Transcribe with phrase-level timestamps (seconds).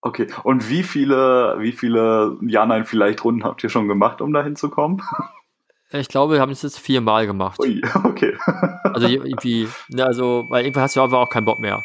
[0.00, 4.32] Okay, und wie viele, wie viele Ja, Nein, vielleicht Runden habt ihr schon gemacht, um
[4.32, 5.02] da hinzukommen?
[5.90, 7.58] Ich glaube, wir haben es jetzt viermal gemacht.
[7.60, 8.36] Ui, okay.
[8.84, 11.84] Also irgendwie, ne, also, weil irgendwann hast du einfach auch keinen Bock mehr.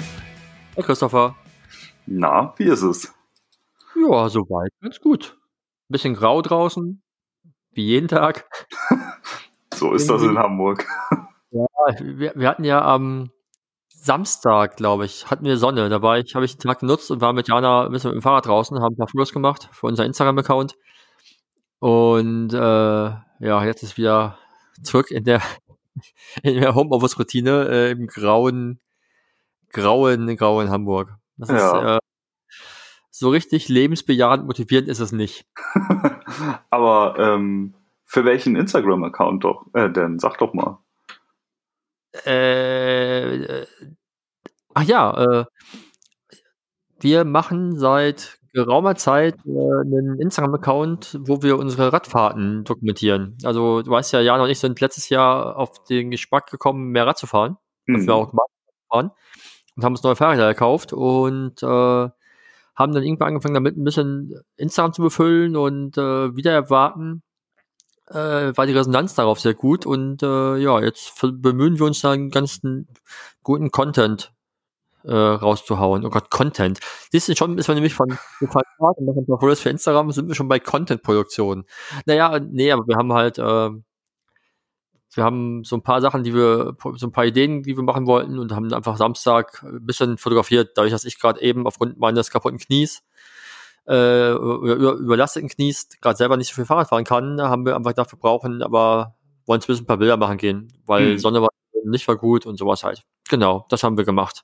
[0.73, 1.35] Hey Christopher.
[2.05, 3.13] Na, wie ist es?
[3.93, 4.71] Ja, soweit.
[4.81, 5.37] Ganz gut.
[5.89, 7.03] Bisschen grau draußen.
[7.71, 8.49] Wie jeden Tag.
[9.73, 10.85] so ist das in Hamburg.
[11.53, 11.65] Ja,
[11.99, 13.29] wir, wir hatten ja am
[13.89, 15.89] Samstag, glaube ich, hatten wir Sonne.
[15.89, 18.19] Da war ich, habe ich den Tag genutzt und war mit Jana ein bisschen mit
[18.19, 20.77] dem Fahrrad draußen, haben ein paar Fotos gemacht für unser Instagram-Account.
[21.79, 24.37] Und äh, ja, jetzt ist wieder
[24.81, 25.41] zurück in der,
[26.41, 28.79] in der Homeoffice-Routine äh, im grauen,
[29.71, 31.15] grauen, grauen Hamburg.
[31.37, 31.77] Das Ja.
[31.79, 31.99] ist äh,
[33.09, 35.45] so richtig lebensbejahend motivierend ist es nicht.
[36.69, 37.73] Aber ähm,
[38.05, 39.65] für welchen Instagram-Account doch?
[39.73, 40.79] Äh, denn sag doch mal.
[42.25, 43.65] Äh,
[44.73, 45.45] ach ja, äh,
[46.99, 53.37] wir machen seit geraumer Zeit äh, einen Instagram-Account, wo wir unsere Radfahrten dokumentieren.
[53.43, 57.07] Also du weißt ja, Jan und ich sind letztes Jahr auf den Geschmack gekommen, mehr
[57.07, 57.57] Rad zu fahren.
[57.87, 58.07] Und Hm.
[58.07, 58.31] wir auch
[58.91, 59.11] fahren
[59.75, 62.09] und haben uns neue Fahrräder gekauft und äh,
[62.75, 67.23] haben dann irgendwann angefangen, damit ein bisschen Instagram zu befüllen und äh, wieder erwarten,
[68.09, 72.11] äh, war die Resonanz darauf sehr gut und äh, ja, jetzt bemühen wir uns da
[72.11, 72.87] einen ganzen
[73.43, 74.33] guten Content
[75.03, 76.05] äh, rauszuhauen.
[76.05, 76.79] Oh Gott, Content.
[77.11, 78.63] Siehst du, schon ist man nämlich von von
[79.55, 81.65] für Instagram, sind wir schon bei Content-Produktion.
[82.05, 83.69] Naja, nee, aber wir haben halt äh,
[85.13, 88.07] wir haben so ein paar Sachen, die wir, so ein paar Ideen, die wir machen
[88.07, 92.31] wollten und haben einfach Samstag ein bisschen fotografiert, dadurch, dass ich gerade eben aufgrund meines
[92.31, 93.03] kaputten Knies
[93.87, 97.93] äh, über, überlasteten Knies gerade selber nicht so viel Fahrrad fahren kann, haben wir einfach
[97.93, 101.17] dafür brauchen, aber wollen zumindest ein paar Bilder machen gehen, weil Mhm.
[101.17, 101.49] Sonne war
[101.83, 103.03] nicht war gut und sowas halt.
[103.29, 104.43] Genau, das haben wir gemacht.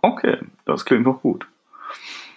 [0.00, 1.46] Okay, das klingt doch gut.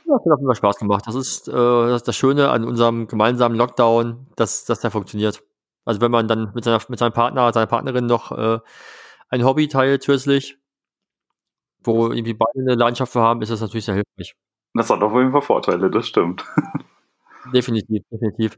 [0.06, 1.08] Ja, das hat auf jeden Fall Spaß gemacht.
[1.08, 5.42] Das ist, äh, das, ist das Schöne an unserem gemeinsamen Lockdown, dass, dass der funktioniert.
[5.85, 8.59] Also wenn man dann mit, seiner, mit seinem Partner, seiner Partnerin noch äh,
[9.29, 10.57] ein Hobby teilt zusätzlich,
[11.84, 14.35] wo irgendwie beide eine Leidenschaft für haben, ist das natürlich sehr hilfreich.
[14.73, 16.44] Das hat auf jeden Fall Vorteile, das stimmt.
[17.53, 18.57] Definitiv, definitiv.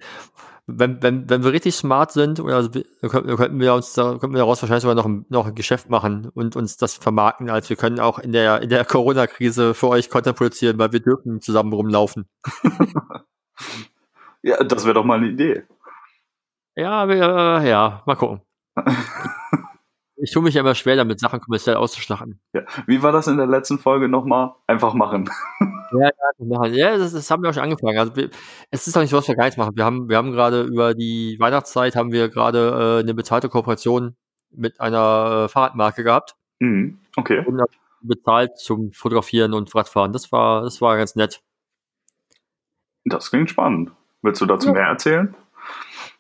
[0.66, 2.70] Wenn, wenn, wenn wir richtig smart sind, oder also
[3.02, 6.30] könnten wir uns da, könnten wir daraus wahrscheinlich sogar noch ein, noch ein Geschäft machen
[6.34, 10.10] und uns das vermarkten, als wir können auch in der, in der Corona-Krise für euch
[10.10, 12.30] Content produzieren, weil wir dürfen zusammen rumlaufen.
[14.44, 15.64] Ja, das wäre doch mal eine Idee.
[16.78, 17.16] Ja, wir,
[17.64, 18.42] äh, ja, mal gucken.
[20.20, 22.40] Ich tue mich ja immer schwer damit, Sachen kommerziell auszuschlachten.
[22.52, 22.64] Ja.
[22.88, 24.56] Wie war das in der letzten Folge nochmal?
[24.66, 25.30] Einfach machen.
[25.92, 27.98] Ja, ja, ja das, das haben wir auch schon angefangen.
[27.98, 28.30] Also wir,
[28.72, 29.78] es ist doch nicht so, was wir gar nichts machen.
[29.78, 34.18] Wir haben, wir haben gerade über die Weihnachtszeit haben wir gerade äh, eine bezahlte Kooperation
[34.50, 37.00] mit einer äh, Fahrradmarke gehabt Mhm.
[37.16, 37.40] Okay.
[37.46, 37.72] und haben
[38.02, 40.12] bezahlt zum Fotografieren und Radfahren.
[40.12, 41.42] Das war, das war ganz nett.
[43.06, 43.92] Das klingt spannend.
[44.24, 44.74] Willst du dazu Ja.
[44.74, 45.36] mehr erzählen?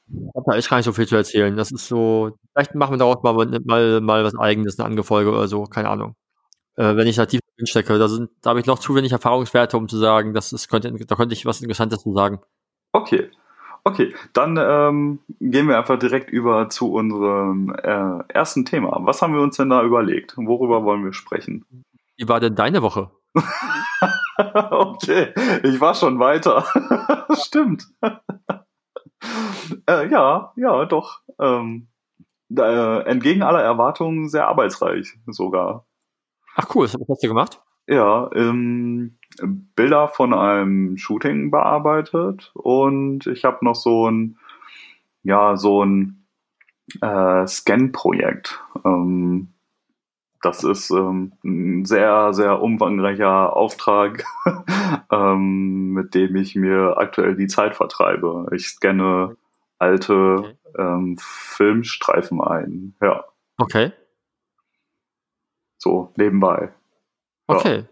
[0.07, 1.55] Da ist gar nicht so viel zu erzählen.
[1.57, 3.33] Das ist so, vielleicht machen wir daraus mal,
[3.65, 6.15] mal, mal was eigenes, eine andere Folge oder so, keine Ahnung.
[6.75, 9.11] Äh, wenn ich da tief drin stecke, da sind, da habe ich noch zu wenig
[9.11, 12.39] Erfahrungswerte, um zu sagen, das ist, könnte, da könnte ich was Interessantes zu sagen.
[12.93, 13.29] Okay.
[13.83, 18.99] Okay, dann ähm, gehen wir einfach direkt über zu unserem äh, ersten Thema.
[19.03, 20.35] Was haben wir uns denn da überlegt?
[20.35, 21.63] Worüber wollen wir sprechen?
[22.17, 23.11] Wie war denn deine Woche?
[24.71, 26.65] okay, ich war schon weiter.
[27.41, 27.85] Stimmt.
[29.87, 31.21] Äh, ja, ja, doch.
[31.39, 31.87] Ähm,
[32.55, 35.85] äh, entgegen aller Erwartungen sehr arbeitsreich sogar.
[36.55, 37.61] Ach cool, was hast du gemacht?
[37.87, 39.17] Ja, ähm,
[39.75, 44.37] Bilder von einem Shooting bearbeitet und ich habe noch so ein,
[45.23, 46.25] ja, so ein
[47.01, 48.61] äh, Scan-Projekt.
[48.83, 49.53] Ähm,
[50.41, 54.23] das ist ähm, ein sehr, sehr umfangreicher Auftrag,
[55.11, 58.47] ähm, mit dem ich mir aktuell die Zeit vertreibe.
[58.53, 59.35] Ich scanne
[59.79, 60.57] alte Okay.
[60.77, 62.95] ähm, Filmstreifen ein.
[63.01, 63.25] Ja,
[63.59, 63.91] Okay,
[65.79, 66.73] so nebenbei.
[67.49, 67.55] Ja.
[67.55, 67.85] okay.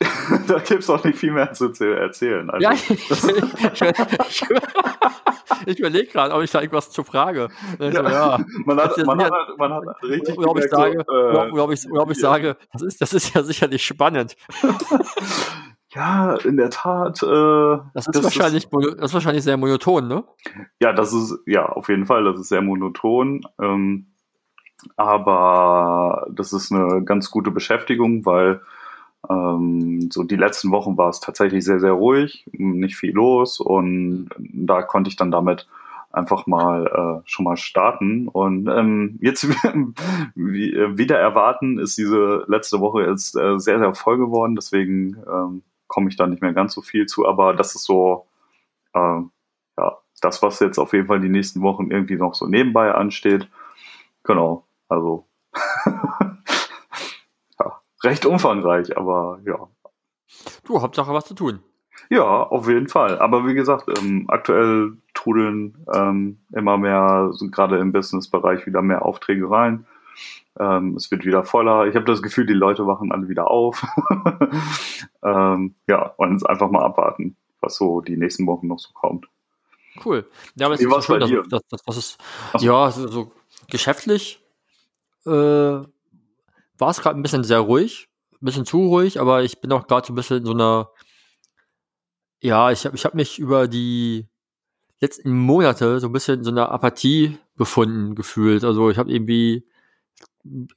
[0.46, 2.48] da gibt es auch nicht viel mehr zu erzählen.
[2.50, 4.44] Also, ja, ich, ich, ich,
[5.66, 7.48] ich überlege gerade, ob ich da irgendwas zur Frage.
[7.78, 8.38] Also, ja.
[8.64, 11.90] Man, hat, man, hat, man hat richtig oder ob ich sage, so, äh, ob ich,
[11.90, 12.22] ob ich ja.
[12.22, 14.36] sage das, ist, das ist ja sicherlich spannend.
[15.94, 17.22] ja, in der Tat.
[17.22, 17.26] Äh,
[17.94, 20.24] das, ist das, wahrscheinlich, ist, das ist wahrscheinlich sehr monoton, ne?
[20.80, 23.42] Ja, das ist, ja, auf jeden Fall, das ist sehr monoton.
[23.60, 24.06] Ähm,
[24.96, 28.60] aber das ist eine ganz gute Beschäftigung, weil
[29.28, 34.30] ähm, so die letzten Wochen war es tatsächlich sehr, sehr ruhig, nicht viel los und
[34.38, 35.68] da konnte ich dann damit
[36.12, 38.28] einfach mal äh, schon mal starten.
[38.28, 39.46] Und ähm, jetzt
[40.34, 45.16] wie, äh, wieder erwarten ist diese letzte Woche jetzt äh, sehr, sehr voll geworden, deswegen
[45.30, 48.28] ähm, komme ich da nicht mehr ganz so viel zu, aber das ist so
[48.94, 49.20] äh,
[49.78, 53.48] ja das, was jetzt auf jeden Fall die nächsten Wochen irgendwie noch so nebenbei ansteht.
[54.22, 55.26] Genau, also
[58.04, 59.68] recht umfangreich, aber ja.
[60.64, 61.60] Du, Hauptsache was zu tun.
[62.08, 63.18] Ja, auf jeden Fall.
[63.18, 69.50] Aber wie gesagt, ähm, aktuell trudeln ähm, immer mehr, gerade im Business-Bereich, wieder mehr Aufträge
[69.50, 69.86] rein.
[70.58, 71.86] Ähm, es wird wieder voller.
[71.86, 73.86] Ich habe das Gefühl, die Leute wachen alle wieder auf.
[75.22, 79.26] ähm, ja, und jetzt einfach mal abwarten, was so die nächsten Wochen noch so kommt.
[80.04, 80.28] Cool.
[80.56, 82.18] Ja, aber es ist schön, dass, dass, dass, es,
[82.58, 82.66] so.
[82.66, 83.32] ja, so, so
[83.68, 84.42] geschäftlich
[85.26, 85.88] äh, war
[86.78, 90.06] es gerade ein bisschen sehr ruhig, ein bisschen zu ruhig, aber ich bin auch gerade
[90.06, 90.90] so ein bisschen in so einer,
[92.40, 94.28] ja, ich habe ich hab mich über die
[95.00, 98.64] letzten Monate so ein bisschen in so einer Apathie befunden gefühlt.
[98.64, 99.66] Also ich habe irgendwie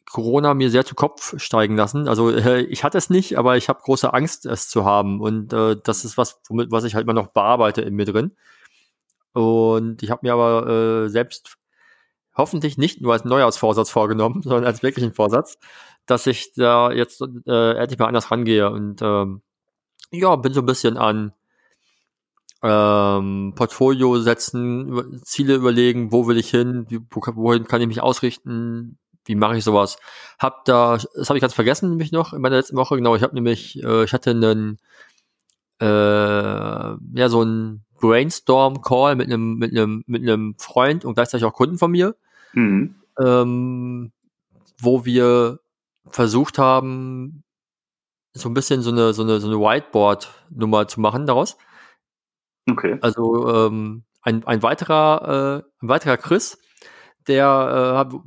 [0.10, 2.08] Corona mir sehr zu Kopf steigen lassen.
[2.08, 5.22] Also äh, ich hatte es nicht, aber ich habe große Angst, es zu haben.
[5.22, 8.36] Und äh, das ist was, womit, was ich halt immer noch bearbeite in mir drin.
[9.34, 11.58] Und ich habe mir aber äh, selbst
[12.36, 15.58] hoffentlich nicht nur als Neujahrsvorsatz vorgenommen, sondern als wirklichen Vorsatz,
[16.06, 19.42] dass ich da jetzt äh, endlich mal anders rangehe und ähm,
[20.12, 21.34] ja, bin so ein bisschen an
[22.62, 29.36] ähm, Portfolio setzen, Ziele überlegen, wo will ich hin, wohin kann ich mich ausrichten, wie
[29.36, 29.98] mache ich sowas.
[30.40, 33.24] Hab da, das habe ich ganz vergessen nämlich noch in meiner letzten Woche, genau, ich
[33.24, 34.80] habe nämlich, äh, ich hatte einen,
[35.80, 41.54] äh, ja, so ein Brainstorm-Call mit einem, mit einem, mit einem Freund und gleichzeitig auch
[41.54, 42.16] Kunden von mir,
[42.54, 42.96] mhm.
[43.20, 44.12] ähm,
[44.80, 45.60] wo wir
[46.10, 47.44] versucht haben,
[48.34, 51.58] so ein bisschen so eine, so eine, so eine Whiteboard-Nummer zu machen daraus.
[52.70, 52.98] Okay.
[53.02, 56.58] Also ähm, ein, ein weiterer, äh, ein weiterer Chris,
[57.28, 58.18] der äh,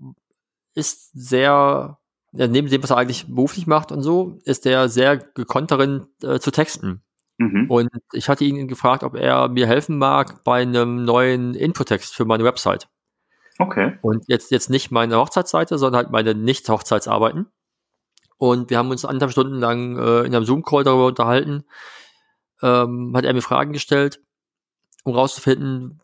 [0.77, 1.99] ist sehr,
[2.33, 6.39] neben dem, was er eigentlich beruflich macht und so, ist der sehr gekonnt darin äh,
[6.39, 7.03] zu texten.
[7.39, 7.71] Mhm.
[7.71, 12.25] Und ich hatte ihn gefragt, ob er mir helfen mag bei einem neuen Infotext für
[12.25, 12.89] meine Website.
[13.59, 13.99] Okay.
[14.03, 17.47] Und jetzt, jetzt nicht meine Hochzeitsseite, sondern halt meine Nicht-Hochzeitsarbeiten.
[18.39, 21.65] Und wir haben uns anderthalb Stunden lang äh, in einem Zoom-Call darüber unterhalten.
[22.63, 24.21] Ähm, hat er mir Fragen gestellt,
[25.05, 26.01] um rauszufinden,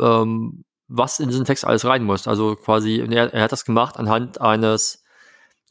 [0.00, 2.28] ähm, was in diesen Text alles rein muss.
[2.28, 5.04] Also quasi, er, er hat das gemacht anhand eines,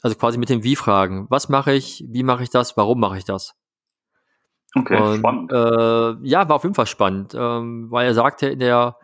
[0.01, 1.27] also quasi mit den Wie-Fragen.
[1.29, 2.03] Was mache ich?
[2.07, 2.77] Wie mache ich das?
[2.77, 3.55] Warum mache ich das?
[4.75, 5.51] Okay, und, spannend.
[5.51, 8.97] Äh, ja, war auf jeden Fall spannend, ähm, weil er sagte, in der,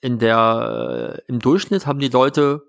[0.00, 2.62] in der, äh, im Durchschnitt haben die Leute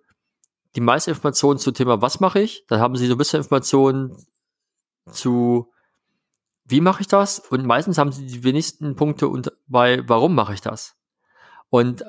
[0.75, 4.15] die meiste Informationen zum Thema, was mache ich, dann haben sie so ein bisschen Informationen
[5.11, 5.71] zu,
[6.63, 10.53] wie mache ich das und meistens haben sie die wenigsten Punkte und bei, warum mache
[10.53, 10.95] ich das.
[11.73, 12.03] Und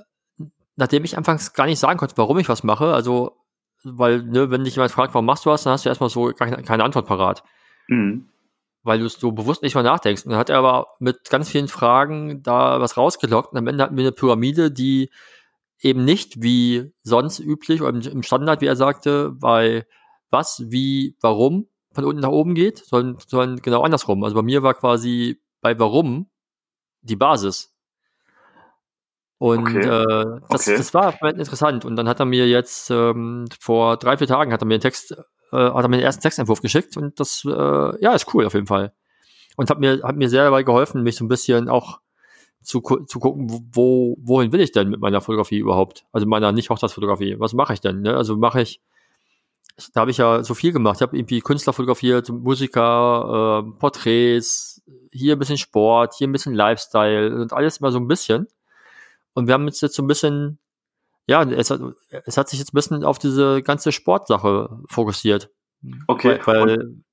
[0.76, 3.38] nachdem ich anfangs gar nicht sagen konnte, warum ich was mache, also,
[3.82, 6.32] weil, ne, wenn dich jemand fragt, warum machst du was, dann hast du erstmal so
[6.34, 7.42] keine, keine Antwort parat.
[7.88, 8.28] Mhm.
[8.82, 10.26] Weil du so bewusst nicht mal nachdenkst.
[10.26, 13.84] Und dann hat er aber mit ganz vielen Fragen da was rausgelockt und am Ende
[13.84, 15.10] hatten wir eine Pyramide, die
[15.80, 19.86] eben nicht wie sonst üblich oder im Standard, wie er sagte, bei
[20.28, 24.22] was, wie, warum von unten nach oben geht, sondern, sondern genau andersrum.
[24.24, 26.28] Also bei mir war quasi bei warum
[27.00, 27.73] die Basis.
[29.38, 29.80] Und okay.
[29.80, 30.76] äh, das, okay.
[30.76, 31.84] das war interessant.
[31.84, 34.82] Und dann hat er mir jetzt ähm, vor drei, vier Tagen hat er mir den
[34.82, 35.12] Text,
[35.52, 38.54] äh, hat er mir den ersten Textentwurf geschickt und das äh, ja ist cool auf
[38.54, 38.92] jeden Fall.
[39.56, 42.00] Und hat mir, hat mir sehr dabei geholfen, mich so ein bisschen auch
[42.62, 46.06] zu, zu gucken, wo, wohin will ich denn mit meiner Fotografie überhaupt?
[46.12, 47.38] Also meiner Nicht-Hochzeitsfotografie.
[47.38, 48.00] Was mache ich denn?
[48.00, 48.16] Ne?
[48.16, 48.80] Also mache ich,
[49.92, 50.96] da habe ich ja so viel gemacht.
[50.96, 56.54] Ich habe irgendwie Künstler fotografiert, Musiker, äh, Porträts, hier ein bisschen Sport, hier ein bisschen
[56.54, 58.48] Lifestyle und alles immer so ein bisschen.
[59.34, 60.58] Und wir haben uns jetzt so ein bisschen,
[61.26, 61.80] ja, es hat,
[62.24, 65.50] es hat sich jetzt ein bisschen auf diese ganze Sportsache fokussiert.
[66.06, 66.38] Okay.
[66.44, 67.04] Weil, weil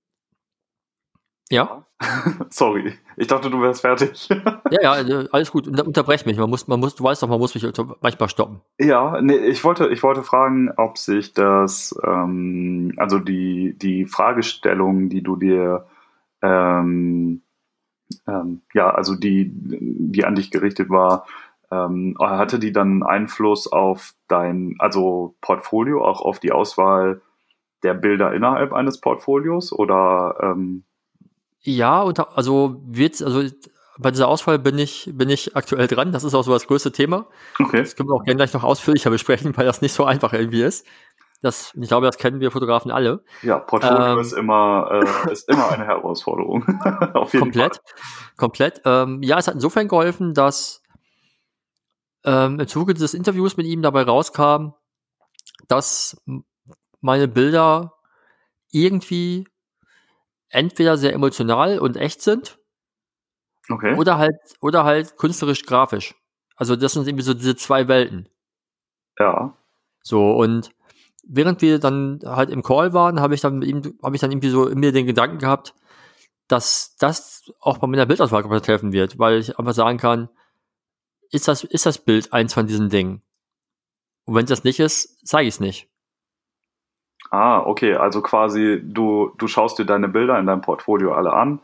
[1.50, 1.86] ja.
[2.50, 4.30] Sorry, ich dachte, du wärst fertig.
[4.72, 5.68] ja, ja, äh, alles gut.
[5.68, 6.38] Unterbrech mich.
[6.38, 7.70] Man muss, man muss, du weißt doch, man muss mich
[8.02, 8.62] manchmal stoppen.
[8.80, 15.10] Ja, nee, ich wollte, ich wollte fragen, ob sich das, ähm, also die, die Fragestellung,
[15.10, 15.88] die du dir
[16.42, 17.44] ähm,
[18.28, 21.26] ähm, ja, also die, die an dich gerichtet war,
[21.72, 27.22] ähm, hatte die dann Einfluss auf dein, also Portfolio, auch auf die Auswahl
[27.84, 30.84] der Bilder innerhalb eines Portfolios oder ähm
[31.64, 33.44] ja, und also wird, also
[34.00, 36.12] bei dieser Auswahl bin ich, bin ich aktuell dran.
[36.12, 37.28] Das ist auch so das größte Thema.
[37.60, 37.80] Okay.
[37.82, 40.64] Das können wir auch gerne gleich noch ausführlicher besprechen, weil das nicht so einfach irgendwie
[40.64, 40.88] ist.
[41.44, 43.24] Das, ich glaube, das kennen wir Fotografen alle.
[43.42, 46.64] Ja, Portfolio ähm, ist immer, äh, ist immer eine Herausforderung.
[47.14, 48.36] Auf jeden komplett, Fall.
[48.38, 48.82] Komplett.
[48.86, 50.81] Ähm, ja, es hat insofern geholfen, dass
[52.24, 54.74] ähm, im Zuge des Interviews mit ihm dabei rauskam,
[55.68, 56.22] dass
[57.02, 57.94] meine Bilder
[58.72, 59.48] irgendwie
[60.50, 62.60] entweder sehr emotional und echt sind
[63.70, 63.96] okay.
[63.96, 66.16] oder halt oder halt künstlerisch grafisch.
[66.56, 68.30] Also das sind irgendwie so diese zwei Welten.
[69.18, 69.58] Ja.
[70.04, 70.72] So und
[71.24, 74.32] während wir dann halt im Call waren, habe ich dann mit ihm habe ich dann
[74.32, 75.74] irgendwie so in mir den Gedanken gehabt,
[76.48, 80.30] dass das auch bei meiner Bildauswahl helfen wird, weil ich einfach sagen kann,
[81.32, 83.22] ist das ist das Bild eins von diesen Dingen?
[84.26, 85.90] Und wenn es das nicht ist, zeige ich es nicht.
[87.32, 87.96] Ah, okay.
[87.96, 91.62] Also quasi, du, du schaust dir deine Bilder in deinem Portfolio alle an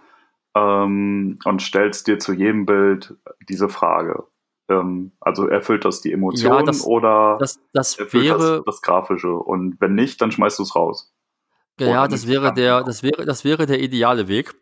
[0.56, 3.16] ähm, und stellst dir zu jedem Bild
[3.48, 4.24] diese Frage.
[4.70, 9.34] Ähm, also erfüllt das die Emotionen ja, das, oder das, das wäre das, das, Grafische?
[9.34, 11.14] Und wenn nicht, dann schmeißt du es raus.
[11.80, 14.56] Ja, das wäre der, das wäre, das wäre der ideale Weg.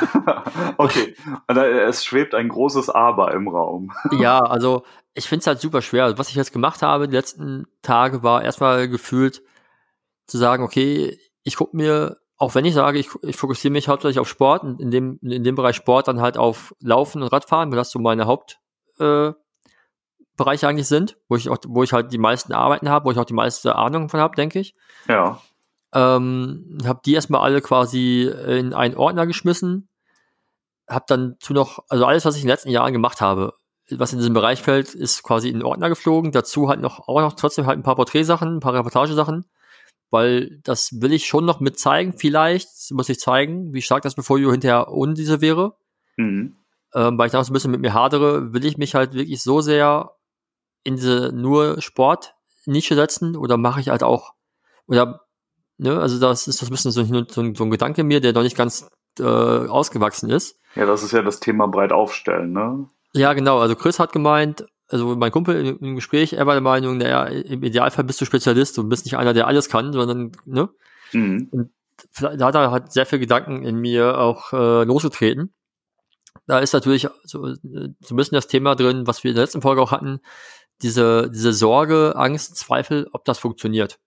[0.76, 1.14] okay,
[1.46, 3.92] es schwebt ein großes Aber im Raum.
[4.10, 4.82] ja, also
[5.14, 6.18] ich finde es halt super schwer.
[6.18, 9.42] Was ich jetzt gemacht habe die letzten Tage war erstmal gefühlt
[10.26, 14.18] zu sagen, okay, ich gucke mir, auch wenn ich sage, ich, ich fokussiere mich hauptsächlich
[14.18, 17.76] auf Sport, in dem, in dem Bereich Sport dann halt auf Laufen und Radfahren, weil
[17.76, 19.36] das so meine Hauptbereiche
[20.38, 23.18] äh, eigentlich sind, wo ich auch, wo ich halt die meisten Arbeiten habe, wo ich
[23.18, 24.74] auch die meiste Ahnung von habe, denke ich.
[25.08, 25.40] Ja.
[25.94, 29.88] Ähm, habe die erstmal alle quasi in einen Ordner geschmissen,
[30.88, 33.54] habe dann zu noch, also alles, was ich in den letzten Jahren gemacht habe,
[33.90, 36.32] was in diesem Bereich fällt, ist quasi in den Ordner geflogen.
[36.32, 39.44] Dazu halt noch auch noch trotzdem halt ein paar Porträtsachen, ein paar Reportagesachen
[40.12, 42.12] weil das will ich schon noch mit zeigen.
[42.12, 45.74] Vielleicht muss ich zeigen, wie stark das Portfolio hinterher ohne diese wäre.
[46.18, 46.54] Mhm.
[46.94, 49.42] Ähm, weil ich da so ein bisschen mit mir hadere, will ich mich halt wirklich
[49.42, 50.14] so sehr
[50.84, 54.34] in diese nur Sport-Nische setzen oder mache ich halt auch,
[54.86, 55.22] oder,
[55.78, 58.32] ne, also das ist das ein bisschen so, so, ein, so ein Gedanke mir, der
[58.32, 58.88] noch nicht ganz
[59.18, 60.58] äh, ausgewachsen ist.
[60.74, 62.88] Ja, das ist ja das Thema breit aufstellen, ne?
[63.14, 63.58] Ja, genau.
[63.58, 67.62] Also Chris hat gemeint, also mein Kumpel im Gespräch, er war der Meinung, naja, im
[67.62, 70.70] Idealfall bist du Spezialist und bist nicht einer, der alles kann, sondern, ne?
[71.12, 71.48] Mhm.
[71.50, 71.70] Und
[72.20, 75.52] da hat er halt sehr viel Gedanken in mir auch äh, losgetreten.
[76.46, 79.62] Da ist natürlich so, so ein bisschen das Thema drin, was wir in der letzten
[79.62, 80.20] Folge auch hatten,
[80.82, 84.00] diese, diese Sorge, Angst, Zweifel, ob das funktioniert.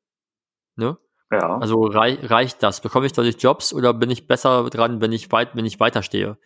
[0.75, 0.97] Ne?
[1.31, 1.57] Ja.
[1.57, 2.81] Also rei reicht das?
[2.81, 6.37] Bekomme ich dadurch Jobs oder bin ich besser dran, wenn ich weit, wenn ich weiterstehe?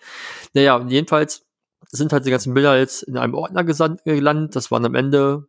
[0.54, 1.46] Naja, jedenfalls
[1.88, 4.56] sind halt die ganzen Bilder jetzt in einem Ordner gelandet.
[4.56, 5.48] Das waren am Ende,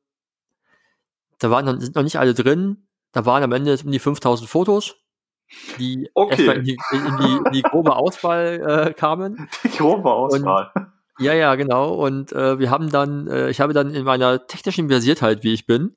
[1.39, 2.89] da waren noch, sind noch nicht alle drin.
[3.13, 4.97] Da waren am Ende um die 5000 Fotos,
[5.79, 6.57] die okay.
[6.57, 9.49] in die, in, die, in die grobe Auswahl äh, kamen.
[9.65, 10.71] Die grobe Auswahl.
[10.75, 10.87] Und,
[11.19, 11.95] ja, ja, genau.
[11.95, 15.67] Und äh, wir haben dann, äh, ich habe dann in meiner technischen Versiertheit, wie ich
[15.67, 15.97] bin,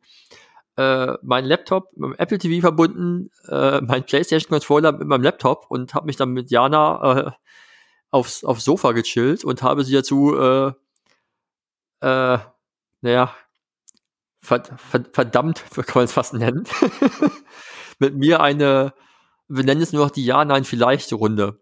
[0.77, 5.65] äh, meinen Laptop mit dem Apple TV verbunden, äh, mein PlayStation Controller mit meinem Laptop
[5.69, 7.31] und habe mich dann mit Jana äh,
[8.09, 10.71] aufs, aufs Sofa gechillt und habe sie dazu, äh,
[12.01, 12.39] äh,
[13.01, 13.35] naja,
[14.41, 14.71] verd,
[15.11, 16.63] verdammt, kann man es fast nennen,
[17.99, 18.93] mit mir eine,
[19.47, 21.59] wir nennen es nur noch die Ja-Nein-Vielleicht-Runde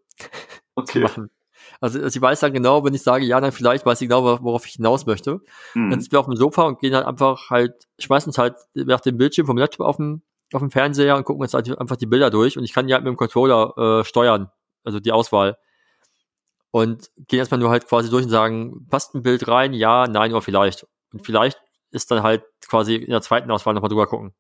[0.75, 0.99] okay.
[1.01, 1.29] machen.
[1.81, 4.65] Also sie weiß dann genau, wenn ich sage ja, nein, vielleicht weiß sie genau, worauf
[4.65, 5.41] ich hinaus möchte.
[5.73, 5.89] Mhm.
[5.89, 9.01] Dann sind wir auf dem Sofa und gehen halt einfach halt, schmeißen uns halt nach
[9.01, 10.21] dem Bildschirm vom Laptop auf dem,
[10.53, 12.93] auf dem Fernseher und gucken uns halt einfach die Bilder durch und ich kann die
[12.93, 14.49] halt mit dem Controller äh, steuern,
[14.83, 15.57] also die Auswahl
[16.71, 20.31] und gehen erstmal nur halt quasi durch und sagen, passt ein Bild rein, ja, nein
[20.31, 20.87] oder vielleicht.
[21.13, 21.61] Und vielleicht
[21.91, 24.33] ist dann halt quasi in der zweiten Auswahl nochmal drüber gucken.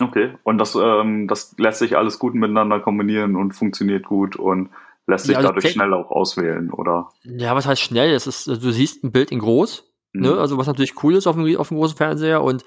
[0.00, 4.70] Okay, und das, ähm, das lässt sich alles gut miteinander kombinieren und funktioniert gut und
[5.06, 7.10] lässt sich ja, also dadurch schnell auch auswählen, oder?
[7.24, 8.12] Ja, was heißt schnell?
[8.12, 10.28] Es ist, du siehst ein Bild in groß, ne?
[10.28, 10.34] mhm.
[10.34, 10.40] ne?
[10.40, 12.64] also was natürlich cool ist auf dem, auf dem großen Fernseher und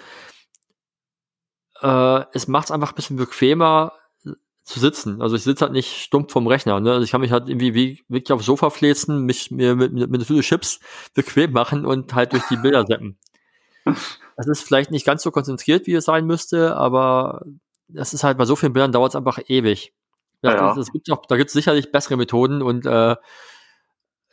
[1.81, 3.93] äh, es macht es einfach ein bisschen bequemer,
[4.65, 5.21] zu sitzen.
[5.21, 6.79] Also ich sitze halt nicht stumpf vom Rechner.
[6.79, 6.91] Ne?
[6.91, 10.09] Also ich kann mich halt irgendwie wie, wirklich aufs Sofa fläzen, mich mir mit, mit,
[10.09, 10.79] mit Chips
[11.13, 13.17] bequem machen und halt durch die Bilder seppen.
[14.37, 17.45] Das ist vielleicht nicht ganz so konzentriert, wie es sein müsste, aber
[17.87, 19.93] das ist halt bei so vielen Bildern dauert es einfach ewig.
[20.53, 20.67] Ja.
[20.67, 23.15] Das, das gibt auch, da gibt es sicherlich bessere Methoden und äh,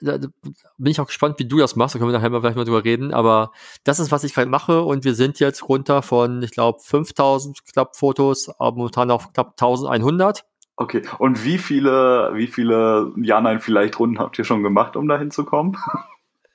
[0.03, 1.95] da bin ich auch gespannt, wie du das machst.
[1.95, 3.15] Da können wir nachher mal vielleicht mal drüber reden.
[3.15, 3.53] Aber
[3.85, 4.83] das ist, was ich gerade mache.
[4.83, 9.53] Und wir sind jetzt runter von, ich glaube, 5000 knapp Fotos, aber momentan auf knapp
[9.53, 10.45] 1100.
[10.77, 15.09] Okay, und wie viele, wie viele Ja, Nein, vielleicht Runden habt ihr schon gemacht, um
[15.09, 15.77] da hinzukommen?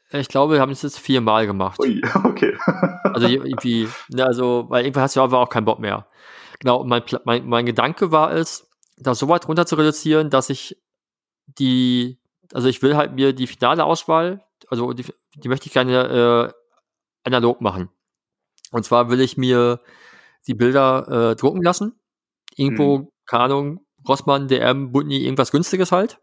[0.09, 1.77] Ich glaube, wir haben es jetzt viermal gemacht.
[1.81, 2.57] Ui, okay.
[3.03, 6.07] Also irgendwie, ne, also, weil irgendwann hast du aber auch keinen Bock mehr.
[6.59, 8.66] Genau, mein, mein, mein Gedanke war es,
[8.97, 10.77] das so weit runter zu reduzieren, dass ich
[11.45, 12.19] die,
[12.53, 16.53] also ich will halt mir die finale Auswahl, also die, die möchte ich gerne äh,
[17.23, 17.89] analog machen.
[18.71, 19.79] Und zwar will ich mir
[20.47, 21.99] die Bilder äh, drucken lassen.
[22.55, 23.07] Irgendwo, Mhm.
[23.25, 26.19] keine Ahnung, Rossmann, DM, Butni, irgendwas günstiges halt.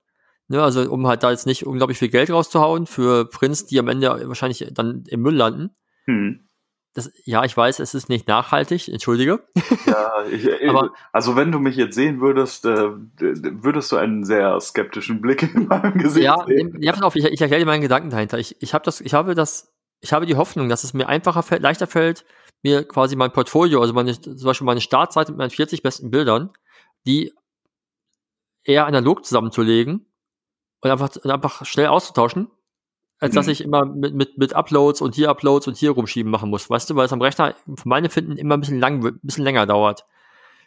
[0.48, 3.88] Ne, also um halt da jetzt nicht unglaublich viel Geld rauszuhauen für Prints, die am
[3.88, 5.70] Ende wahrscheinlich dann im Müll landen.
[6.04, 6.48] Hm.
[6.94, 9.42] Das, ja, ich weiß, es ist nicht nachhaltig, entschuldige.
[9.86, 14.24] Ja, ich, ich, Aber- also wenn du mich jetzt sehen würdest, äh, würdest du einen
[14.24, 16.76] sehr skeptischen Blick in meinem Gesicht Ja, sehen.
[16.80, 18.38] ja, pass auf, ich, ich erkläre dir meinen Gedanken dahinter.
[18.38, 21.42] Ich, ich habe das, ich habe das, ich habe die Hoffnung, dass es mir einfacher
[21.42, 22.24] fällt, leichter fällt,
[22.62, 26.50] mir quasi mein Portfolio, also meine, zum Beispiel meine Startseite mit meinen 40 besten Bildern,
[27.06, 27.32] die
[28.64, 30.06] eher analog zusammenzulegen
[30.80, 32.50] und einfach, und einfach schnell auszutauschen,
[33.24, 33.52] als dass Mhm.
[33.52, 36.68] ich immer mit, mit, mit Uploads und hier Uploads und hier rumschieben machen muss.
[36.70, 39.44] Weißt du, weil es am Rechner für meine Finden immer ein bisschen lang, ein bisschen
[39.44, 40.04] länger dauert.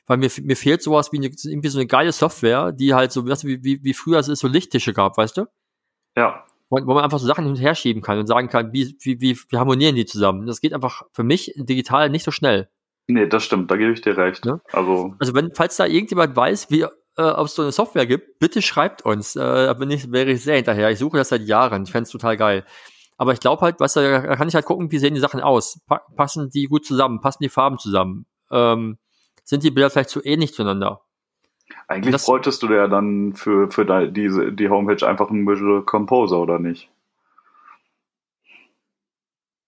[0.05, 3.27] Weil mir, mir fehlt sowas wie eine, irgendwie so eine geile Software, die halt so,
[3.27, 5.45] weißt du, wie, wie, wie früher es so Lichttische gab, weißt du?
[6.15, 8.73] Ja, wo, wo man einfach so Sachen hin und her schieben kann und sagen kann,
[8.73, 10.45] wie, wie, wie, wie harmonieren die zusammen.
[10.47, 12.69] Das geht einfach für mich digital nicht so schnell.
[13.07, 14.45] nee, das stimmt, da gebe ich dir recht.
[14.45, 14.59] Ja.
[14.73, 16.85] Also, Also wenn, falls da irgendjemand weiß, wie,
[17.17, 19.35] äh, ob es so eine Software gibt, bitte schreibt uns.
[19.35, 20.89] Äh, da bin ich, wäre ich sehr hinterher.
[20.91, 21.83] Ich suche das seit Jahren.
[21.83, 22.65] Ich fände total geil.
[23.17, 25.41] Aber ich glaube halt, weißt du, da kann ich halt gucken, wie sehen die Sachen
[25.41, 25.79] aus.
[25.87, 27.19] Pa passen die gut zusammen?
[27.19, 28.25] Passen die Farben zusammen?
[28.51, 28.97] Ähm,
[29.43, 31.01] sind die Bilder vielleicht zu ähnlich zueinander?
[31.89, 35.83] eigentlich Das- bräuchtest du ja dann für, für de, diese, die Homepage einfach einen Visual
[35.83, 36.89] Composer, oder nicht?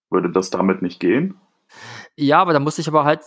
[0.10, 1.36] Würde das damit nicht gehen?
[2.16, 3.22] Ja, aber da muss ich aber halt,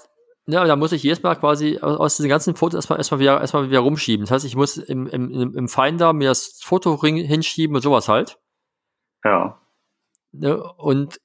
[0.46, 3.40] ne, da muss ich jedes Mal quasi aus, aus diesen ganzen Fotos erstmal, erstmal wieder,
[3.40, 4.24] erstmal wieder rumschieben.
[4.24, 8.38] Das heißt, ich muss im, im, im Finder mir das Foto hinschieben und sowas halt.
[9.24, 9.60] Ja.
[10.32, 11.20] Ne, und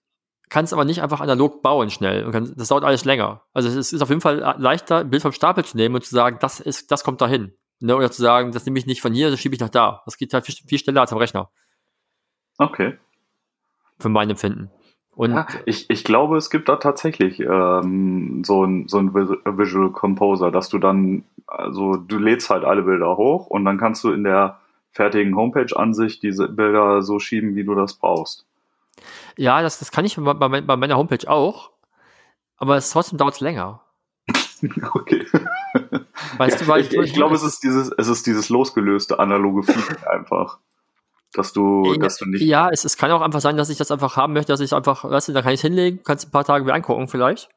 [0.49, 2.25] kann es aber nicht einfach analog bauen schnell.
[2.25, 3.41] Und kann, das dauert alles länger.
[3.53, 6.13] Also es ist auf jeden Fall leichter, ein Bild vom Stapel zu nehmen und zu
[6.15, 7.53] sagen, das ist, das kommt dahin.
[7.79, 10.01] Ne, oder zu sagen, das nehme ich nicht von hier, das schiebe ich nach da.
[10.05, 11.51] Das geht halt viel, viel schneller als am Rechner,
[12.57, 12.97] Okay.
[13.99, 14.71] für mein Empfinden.
[15.17, 19.37] Und Ja, ich, ich glaube, es gibt da tatsächlich ähm, so ein, so ein Vis-
[19.45, 24.03] Visual Composer, dass du dann, also du lädst halt alle Bilder hoch und dann kannst
[24.03, 24.59] du in der
[24.91, 28.45] fertigen Homepage-Ansicht diese Bilder so schieben, wie du das brauchst.
[29.37, 31.71] ja, das, das kann ich bei, bei, bei meiner Homepage auch.
[32.57, 33.81] Aber es trotzdem dauert es länger.
[34.93, 35.23] Okay.
[36.37, 40.03] Weißt du, weil ich, ich glaube, es ist dieses, es ist dieses losgelöste analoge Feeling
[40.09, 40.57] einfach.
[41.33, 42.41] Dass du, Ja, dass du nicht.
[42.41, 44.67] Ja, es, es kann auch einfach sein, dass ich das einfach haben möchte, dass ich
[44.67, 47.07] es einfach, weißt du, da kann ich es hinlegen, kannst ein paar Tage wieder angucken
[47.07, 47.49] vielleicht.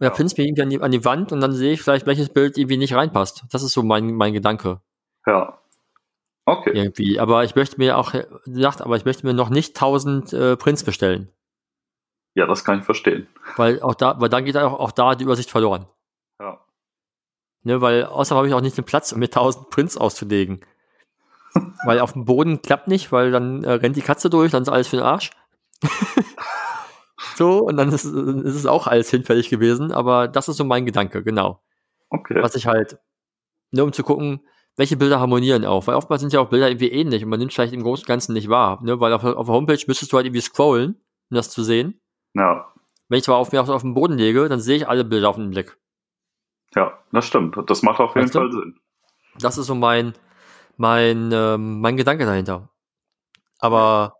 [0.00, 0.14] Oder Ja.
[0.14, 2.58] pinnst mir irgendwie an die, an die Wand und dann sehe ich vielleicht, welches Bild
[2.58, 3.44] irgendwie nicht reinpasst.
[3.50, 4.80] Das ist so mein, mein Gedanke
[5.26, 5.58] Ja.
[6.46, 6.72] Okay.
[6.74, 7.18] irgendwie.
[7.18, 8.12] Aber ich möchte mir auch,
[8.44, 11.30] gesagt, aber ich möchte mir noch nicht 1000 äh, Prints bestellen.
[12.36, 13.28] Ja, das kann ich verstehen.
[13.56, 15.86] Weil auch da, weil dann geht auch, auch da die Übersicht verloren.
[16.40, 16.60] Ja.
[17.62, 20.60] Ne, weil außerdem habe ich auch nicht den Platz, um mir 1000 Prints auszulegen.
[21.84, 24.68] Weil auf dem Boden klappt nicht, weil dann äh, rennt die Katze durch, dann ist
[24.68, 25.30] alles für den Arsch.
[27.36, 30.86] so, und dann ist, ist es auch alles hinfällig gewesen, aber das ist so mein
[30.86, 31.60] Gedanke, genau.
[32.10, 32.42] Okay.
[32.42, 32.98] Was ich halt,
[33.70, 34.40] ne, um zu gucken,
[34.76, 37.52] welche Bilder harmonieren auch, weil oftmals sind ja auch Bilder irgendwie ähnlich und man nimmt
[37.52, 40.16] vielleicht im Großen und Ganzen nicht wahr, ne, weil auf, auf der Homepage müsstest du
[40.16, 42.00] halt irgendwie scrollen, um das zu sehen.
[42.34, 42.72] Ja.
[43.08, 45.28] Wenn ich zwar auf mir auf, auf den Boden lege, dann sehe ich alle Bilder
[45.28, 45.76] auf den Blick.
[46.74, 47.56] Ja, das stimmt.
[47.68, 48.38] Das macht auf jeden Weißt du?
[48.40, 48.80] Fall Sinn.
[49.38, 50.14] Das ist so mein,
[50.76, 52.70] mein, ähm, mein Gedanke dahinter.
[53.58, 54.16] Aber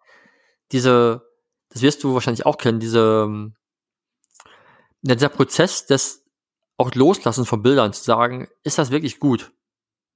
[0.73, 1.23] diese,
[1.71, 3.55] das wirst du wahrscheinlich auch kennen, diese, ähm,
[5.03, 6.25] dieser Prozess des
[6.77, 9.53] auch Loslassen von Bildern, zu sagen, ist das wirklich gut?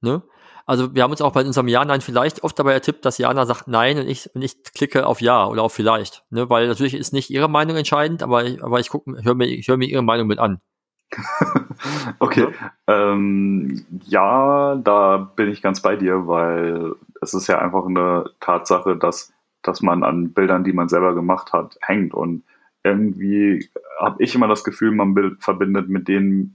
[0.00, 0.22] Ne?
[0.66, 3.46] Also wir haben uns auch bei unserem Ja, Nein vielleicht oft dabei ertippt, dass Jana
[3.46, 6.24] sagt Nein und ich, und ich klicke auf Ja oder auf Vielleicht.
[6.30, 6.50] Ne?
[6.50, 9.78] Weil natürlich ist nicht ihre Meinung entscheidend, aber ich, aber ich höre mir, ich höre
[9.78, 10.60] mir ihre Meinung mit an.
[12.18, 12.48] Okay.
[12.86, 18.96] Ähm, ja, da bin ich ganz bei dir, weil es ist ja einfach eine Tatsache,
[18.96, 22.14] dass, dass man an Bildern, die man selber gemacht hat, hängt.
[22.14, 22.42] Und
[22.84, 23.68] irgendwie
[24.00, 26.54] habe ich immer das Gefühl, man verbindet mit den,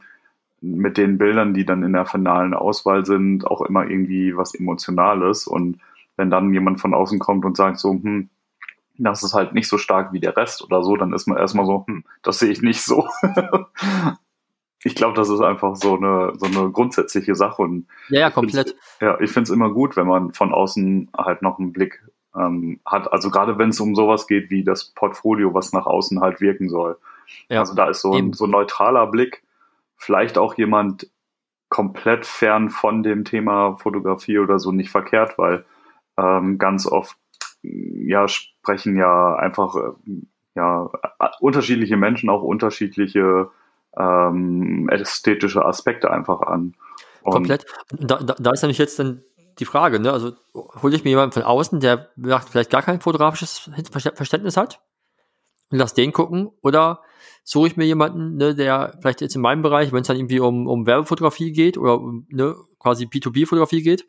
[0.61, 5.47] mit den Bildern, die dann in der finalen Auswahl sind, auch immer irgendwie was Emotionales.
[5.47, 5.79] Und
[6.17, 8.29] wenn dann jemand von außen kommt und sagt so, hm,
[8.97, 11.65] das ist halt nicht so stark wie der Rest oder so, dann ist man erstmal
[11.65, 13.07] so, hm, das sehe ich nicht so.
[14.83, 18.75] ich glaube, das ist einfach so eine, so eine grundsätzliche Sache und Ja, ja, komplett.
[19.01, 22.03] ja, ich finde es immer gut, wenn man von außen halt noch einen Blick
[22.35, 23.11] ähm, hat.
[23.11, 26.69] Also gerade wenn es um sowas geht wie das Portfolio, was nach außen halt wirken
[26.69, 26.97] soll.
[27.49, 29.43] Ja, also da ist so ein, so ein neutraler Blick,
[29.95, 31.09] vielleicht auch jemand
[31.69, 35.65] komplett fern von dem Thema Fotografie oder so nicht verkehrt, weil
[36.17, 37.17] ähm, ganz oft
[37.63, 40.11] ja sprechen ja einfach äh,
[40.55, 40.91] ja
[41.39, 43.49] unterschiedliche Menschen auch unterschiedliche
[43.97, 46.75] ähm, ästhetische Aspekte einfach an.
[47.21, 47.65] Und Komplett.
[47.89, 49.23] Da, da, da ist nämlich jetzt dann
[49.59, 50.11] die Frage, ne?
[50.11, 50.33] Also
[50.81, 53.69] hole ich mir jemanden von außen, der vielleicht gar kein fotografisches
[54.15, 54.81] Verständnis hat
[55.69, 57.01] und lass den gucken, oder
[57.43, 60.39] suche ich mir jemanden, ne, der vielleicht jetzt in meinem Bereich, wenn es dann irgendwie
[60.39, 64.05] um, um Werbefotografie geht oder um, ne, quasi B2B-Fotografie geht,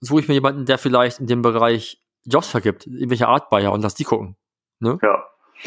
[0.00, 3.82] suche ich mir jemanden, der vielleicht in dem Bereich Jobs vergibt, irgendwelche Art Buyer und
[3.82, 4.36] lass die gucken.
[4.80, 4.98] Ne?
[5.02, 5.24] Ja.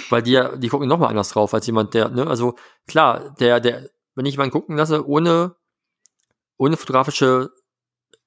[0.10, 2.56] Weil die ja, die gucken nochmal anders drauf als jemand, der, ne, also
[2.88, 5.56] klar, der, der, wenn ich jemanden gucken lasse, ohne,
[6.58, 7.52] ohne fotografische,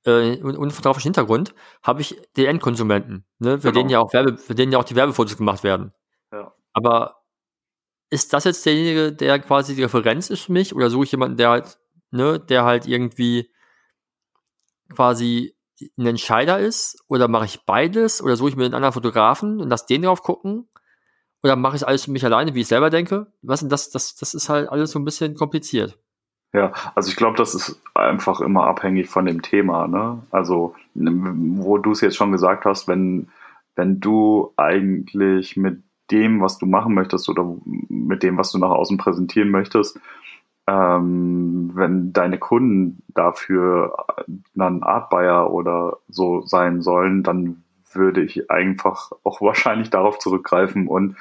[0.04, 3.83] äh, ohne fotografischen Hintergrund, habe ich den Endkonsumenten, ne, für genau.
[3.83, 5.92] den ja auch Werbe, für den ja auch die Werbefotos gemacht werden.
[6.33, 6.54] Ja.
[6.72, 7.18] Aber
[8.11, 10.74] ist das jetzt derjenige, der quasi die Referenz ist für mich?
[10.74, 11.78] Oder suche ich jemanden, der halt,
[12.11, 13.50] ne, der halt irgendwie
[14.94, 15.54] quasi
[15.98, 17.02] ein Entscheider ist?
[17.09, 18.22] Oder mache ich beides?
[18.22, 20.68] Oder suche ich mir einen anderen Fotografen und lass den drauf gucken?
[21.42, 23.29] Oder mache ich alles für mich alleine, wie ich selber denke?
[23.42, 25.98] Was denn das, das, das ist halt alles so ein bisschen kompliziert.
[26.53, 30.22] Ja, also ich glaube, das ist einfach immer abhängig von dem Thema, ne?
[30.31, 33.29] Also, wo du es jetzt schon gesagt hast, wenn,
[33.77, 37.55] wenn du eigentlich mit dem, was du machen möchtest oder
[37.88, 40.01] mit dem, was du nach außen präsentieren möchtest,
[40.66, 43.96] ähm, wenn deine Kunden dafür
[44.55, 47.62] dann Art Buyer oder so sein sollen, dann
[47.94, 51.16] würde ich einfach auch wahrscheinlich darauf zurückgreifen und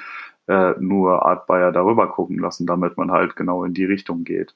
[0.46, 4.54] äh, nur Art Buyer darüber gucken lassen, damit man halt genau in die Richtung geht.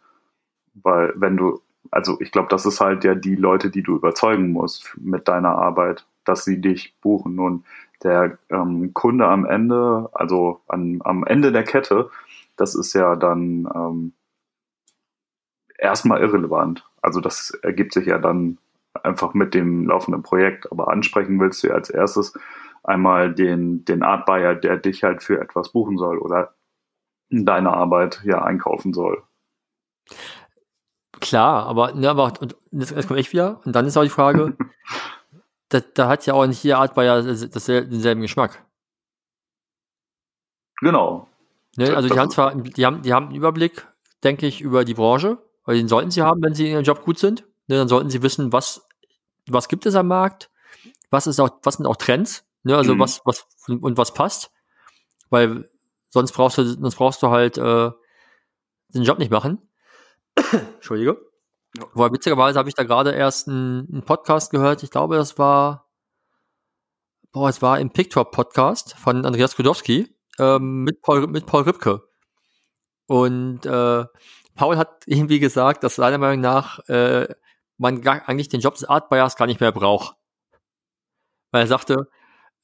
[0.75, 4.53] Weil wenn du, also ich glaube, das ist halt ja die Leute, die du überzeugen
[4.53, 7.39] musst mit deiner Arbeit, dass sie dich buchen.
[7.39, 7.65] Und
[8.03, 12.11] der ähm, Kunde am Ende, also an, am Ende der Kette,
[12.57, 14.13] das ist ja dann ähm,
[15.79, 16.89] erstmal irrelevant.
[17.03, 18.59] Also das ergibt sich ja dann
[19.05, 20.71] einfach mit dem laufenden Projekt.
[20.71, 22.35] Aber ansprechen willst du ja als erstes
[22.85, 26.55] einmal den, den Art Buyer, der dich halt für etwas buchen soll oder
[27.31, 29.23] deine Arbeit ja einkaufen soll.
[31.21, 33.61] Klar, aber, ne, aber und jetzt, komme ich wieder.
[33.65, 34.57] Und dann ist auch die Frage,
[35.69, 38.65] da, da hat ja auch nicht jede Art Bayer denselben Geschmack.
[40.81, 41.29] Genau.
[41.77, 43.87] Ne, also die haben zwar, die haben, die haben einen Überblick,
[44.25, 47.05] denke ich, über die Branche, weil den sollten sie haben, wenn sie in ihrem Job
[47.05, 47.45] gut sind.
[47.69, 48.87] Ne, dann sollten sie wissen, was,
[49.49, 50.51] was gibt es am Markt,
[51.11, 53.01] was ist auch, was sind auch Trends, ne, also mhm.
[53.01, 54.51] was, was und was passt.
[55.31, 55.71] Weil
[56.11, 57.91] sonst brauchst du, sonst brauchst du halt äh,
[58.89, 59.59] den Job nicht machen.
[60.75, 61.19] Entschuldige.
[61.77, 61.85] Ja.
[61.95, 64.83] Weil witzigerweise habe ich da gerade erst einen, einen, Podcast gehört.
[64.83, 65.91] Ich glaube, das war,
[67.33, 72.03] boah, es war im Pictop Podcast von Andreas Kudowski ähm, mit, Paul, mit Paul Ripke.
[73.07, 74.05] Und äh,
[74.55, 77.29] Paul hat irgendwie gesagt, dass seiner Meinung nach äh,
[77.79, 80.17] man gar, eigentlich den Job des Art Buyers gar nicht mehr braucht.
[81.51, 82.09] Weil er sagte,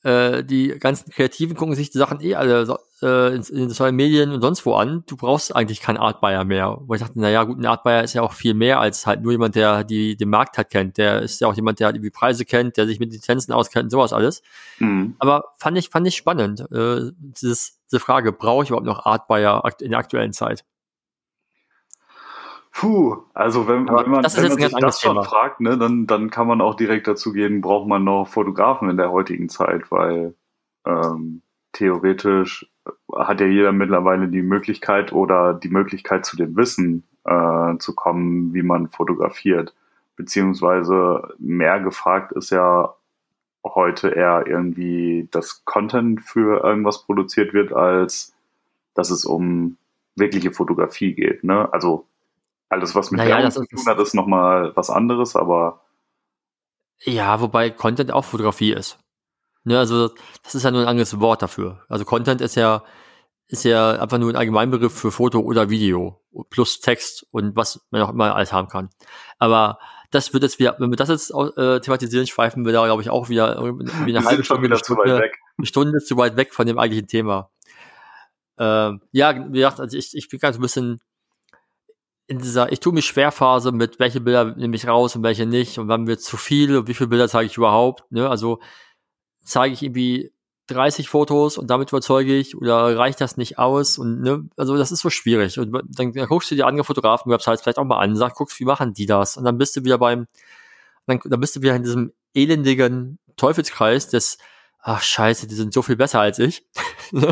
[0.03, 4.31] äh, die ganzen Kreativen gucken sich die Sachen eh alle äh, in, in sozialen Medien
[4.31, 5.03] und sonst wo an.
[5.07, 6.79] Du brauchst eigentlich keinen Art Buyer mehr.
[6.83, 9.23] Wo ich dachte, naja, gut, ein Art Buyer ist ja auch viel mehr als halt
[9.23, 10.99] nur jemand, der die den Markt halt kennt.
[10.99, 13.85] Der ist ja auch jemand, der halt irgendwie Preise kennt, der sich mit Lizenzen auskennt
[13.85, 14.42] und sowas alles.
[14.79, 15.16] Mhm.
[15.18, 19.27] Aber fand ich, fand ich spannend, äh, dieses, diese Frage, brauche ich überhaupt noch Art
[19.27, 20.64] Buyer in der aktuellen Zeit?
[22.79, 25.25] Puh, also wenn, wenn man, wenn man sich das schon Thema.
[25.25, 28.97] fragt, ne, dann, dann kann man auch direkt dazu gehen, braucht man noch Fotografen in
[28.97, 30.37] der heutigen Zeit, weil
[30.87, 32.71] ähm, theoretisch
[33.12, 38.55] hat ja jeder mittlerweile die Möglichkeit oder die Möglichkeit zu dem Wissen äh, zu kommen,
[38.55, 39.75] wie man fotografiert.
[40.14, 42.95] Beziehungsweise mehr gefragt ist ja
[43.64, 48.37] heute eher irgendwie, dass Content für irgendwas produziert wird, als
[48.95, 49.79] dass es um
[50.14, 51.43] wirkliche Fotografie geht.
[51.43, 51.73] Ne?
[51.73, 52.08] Also
[52.68, 55.85] alles, was mit naja, Werbung zu tun hat, ist nochmal was anderes, aber.
[57.00, 58.98] Ja, wobei Content auch Fotografie ist.
[59.64, 60.09] Ne, also
[60.42, 61.85] das ist ja nur ein anderes Wort dafür.
[61.88, 62.83] Also Content ist ja,
[63.48, 68.02] ist ja einfach nur ein Allgemeinbegriff für Foto oder Video plus Text und was man
[68.02, 68.90] auch immer alles haben kann.
[69.38, 69.78] Aber
[70.11, 73.11] das wird jetzt wieder, wenn wir das jetzt äh, thematisieren, schweifen wir da, glaube ich,
[73.11, 76.78] auch wieder wie eine halbe Stunde, eine Stunde, eine Stunde zu weit weg von dem
[76.78, 77.50] eigentlichen Thema.
[78.59, 81.00] Ähm, ja, wie gesagt, also ich, ich bin ganz ein bisschen
[82.29, 85.79] in dieser, ich tue mich Schwerphase mit, welche Bilder nehme ich raus und welche nicht
[85.79, 88.05] und wann wird zu viel und wie viele Bilder zeige ich überhaupt.
[88.12, 88.29] Ne?
[88.29, 88.61] Also
[89.43, 90.31] zeige ich irgendwie
[90.67, 94.93] 30 Fotos und damit überzeuge ich oder reicht das nicht aus und ne, also das
[94.93, 98.14] ist so schwierig und dann, dann guckst du dir andere Fotografen-Websites vielleicht auch mal an,
[98.14, 100.27] sag, guckst, wie machen die das und dann bist du wieder beim,
[101.07, 104.37] dann, dann bist du wieder in diesem elendigen Teufelskreis des,
[104.81, 106.67] ach scheiße, die sind so viel besser als ich.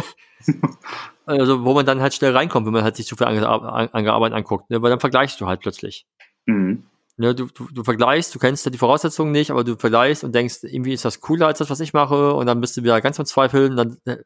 [1.26, 4.70] Also, wo man dann halt schnell reinkommt, wenn man halt sich zu viel Angearbeit anguckt,
[4.70, 4.80] ne?
[4.80, 6.06] weil dann vergleichst du halt plötzlich.
[6.46, 6.84] Mhm.
[7.16, 10.34] Ne, du, du, du vergleichst, du kennst ja die Voraussetzungen nicht, aber du vergleichst und
[10.34, 13.00] denkst, irgendwie ist das cooler als das, was ich mache, und dann bist du wieder
[13.00, 13.74] ganz im Zweifeln.
[13.74, 14.18] Dann, äh,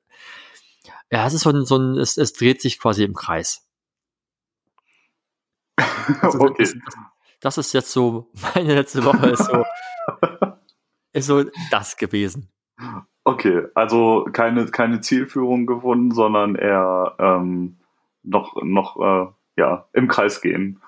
[1.10, 3.66] ja, es ist so ein, so ein es, es dreht sich quasi im Kreis.
[6.20, 6.64] Also okay.
[6.64, 6.74] Das,
[7.40, 9.64] das, ist jetzt so, meine letzte Woche ist so,
[11.12, 12.50] ist so das gewesen.
[13.24, 17.76] Okay, also keine, keine Zielführung gefunden, sondern eher ähm,
[18.22, 20.80] noch, noch äh, ja, im Kreis gehen.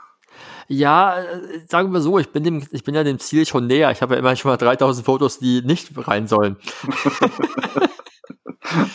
[0.69, 3.91] Ja, äh, sagen wir so, ich bin, dem, ich bin ja dem Ziel schon näher.
[3.91, 6.57] Ich habe ja immer schon mal 3000 Fotos, die nicht rein sollen.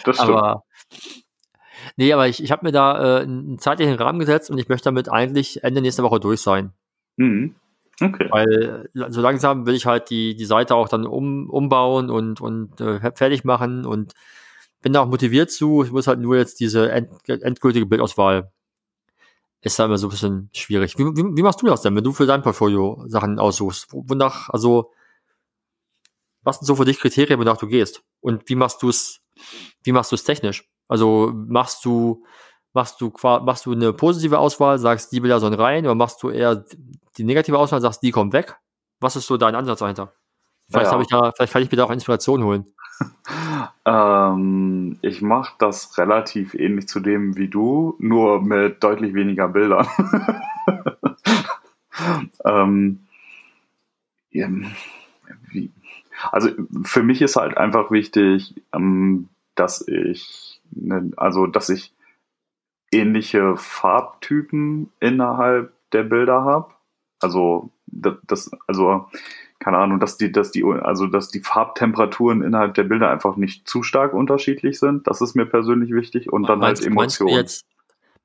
[0.03, 0.19] das stimmt.
[0.19, 0.63] Aber,
[1.95, 4.85] nee, aber ich, ich habe mir da äh, einen zeitlichen Rahmen gesetzt und ich möchte
[4.85, 6.73] damit eigentlich Ende nächster Woche durch sein.
[7.17, 7.55] Mhm.
[7.99, 8.27] Okay.
[8.29, 12.79] Weil so langsam will ich halt die, die Seite auch dann um, umbauen und, und
[12.79, 14.13] äh, fertig machen und
[14.81, 15.83] bin da auch motiviert zu.
[15.83, 18.51] Ich muss halt nur jetzt diese end, endgültige Bildauswahl
[19.61, 20.97] ist da immer so ein bisschen schwierig.
[20.97, 23.87] Wie, wie, wie machst du das denn, wenn du für dein Portfolio Sachen aussuchst?
[23.91, 24.91] Wonach, also,
[26.43, 28.03] was sind so für dich Kriterien, wonach du gehst?
[28.21, 29.21] Und wie machst du es,
[29.83, 30.69] wie machst du es technisch?
[30.87, 32.23] Also, machst du,
[32.77, 36.29] machst du, machst du eine positive Auswahl, sagst, die Bilder sollen rein, oder machst du
[36.29, 36.63] eher
[37.17, 38.55] die negative Auswahl, sagst, die kommt weg?
[38.99, 40.13] Was ist so dein Ansatz dahinter?
[40.69, 40.91] Vielleicht ja.
[40.91, 42.65] habe ich da, vielleicht kann ich mir da auch Inspiration holen.
[43.85, 49.87] ähm, ich mache das relativ ähnlich zu dem wie du, nur mit deutlich weniger Bildern.
[52.45, 52.99] ähm,
[54.29, 55.71] wie,
[56.31, 56.49] also
[56.83, 61.96] für mich ist halt einfach wichtig, ähm, dass ich, ne, also dass ich
[62.91, 66.73] ähnliche Farbtypen innerhalb der Bilder habe.
[67.19, 69.07] Also das, also
[69.59, 73.67] keine Ahnung, dass die, dass die, also dass die Farbtemperaturen innerhalb der Bilder einfach nicht
[73.67, 75.07] zu stark unterschiedlich sind.
[75.07, 76.31] Das ist mir persönlich wichtig.
[76.31, 77.33] Und dann meinst, halt Emotionen.
[77.33, 77.65] Meinst du, jetzt,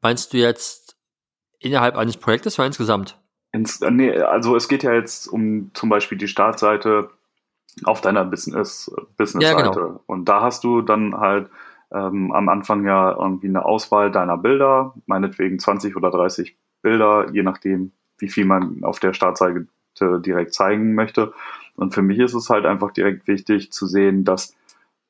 [0.02, 0.96] meinst du jetzt
[1.58, 3.18] innerhalb eines Projektes oder insgesamt?
[3.52, 7.10] Ins, nee, also es geht ja jetzt um zum Beispiel die Startseite
[7.84, 9.64] auf deiner Business, Business-Seite.
[9.64, 10.00] Ja, genau.
[10.06, 11.48] Und da hast du dann halt
[11.92, 17.42] ähm, am Anfang ja irgendwie eine Auswahl deiner Bilder, meinetwegen 20 oder 30 Bilder, je
[17.42, 19.66] nachdem, wie viel man auf der Startseite
[20.00, 21.32] direkt zeigen möchte.
[21.76, 24.56] Und für mich ist es halt einfach direkt wichtig zu sehen, dass,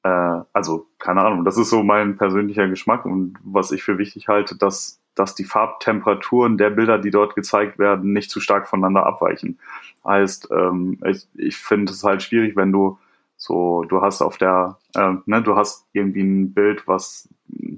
[0.03, 4.29] äh, also keine Ahnung, das ist so mein persönlicher Geschmack und was ich für wichtig
[4.29, 9.07] halte, dass, dass die Farbtemperaturen der Bilder, die dort gezeigt werden, nicht zu stark voneinander
[9.07, 9.59] abweichen.
[10.05, 12.99] Heißt, ähm, ich, ich finde es halt schwierig, wenn du
[13.42, 17.28] so, du hast auf der, äh, ne, du hast irgendwie ein Bild, was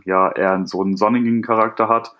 [0.04, 2.14] ja eher so einen sonnigen Charakter hat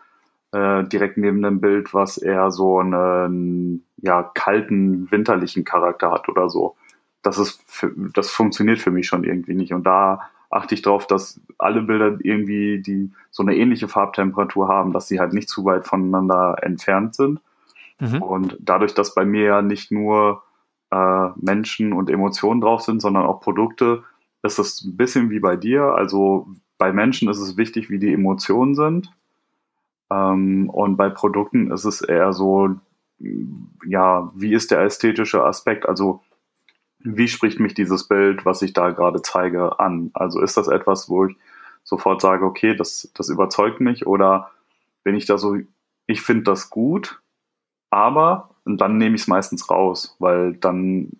[0.53, 6.49] äh, direkt neben einem Bild, was eher so einen ja, kalten, winterlichen Charakter hat oder
[6.49, 6.75] so.
[7.21, 9.75] Das ist, für, das funktioniert für mich schon irgendwie nicht.
[9.75, 14.95] Und da achte ich darauf, dass alle Bilder irgendwie die so eine ähnliche Farbtemperatur haben,
[14.95, 17.41] dass sie halt nicht zu weit voneinander entfernt sind.
[18.01, 18.23] Mhm.
[18.23, 20.44] Und dadurch, dass bei mir ja nicht nur
[20.95, 24.05] äh, Menschen und Emotionen drauf sind, sondern auch Produkte,
[24.45, 25.83] ist es ein bisschen wie bei dir.
[25.95, 26.47] Also
[26.79, 29.13] bei Menschen ist es wichtig, wie die Emotionen sind.
[30.11, 32.77] Ähm, und bei Produkten ist es eher so,
[33.87, 35.89] ja, wie ist der ästhetische Aspekt?
[35.89, 36.21] Also,
[36.99, 40.11] wie spricht mich dieses Bild, was ich da gerade zeige, an?
[40.15, 41.37] Also, ist das etwas, wo ich
[41.83, 44.07] sofort sage, okay, das, das überzeugt mich?
[44.07, 44.51] Oder
[45.05, 45.57] bin ich da so,
[46.07, 47.23] ich finde das gut,
[47.91, 51.13] aber, und dann nehme ich es meistens raus, weil dann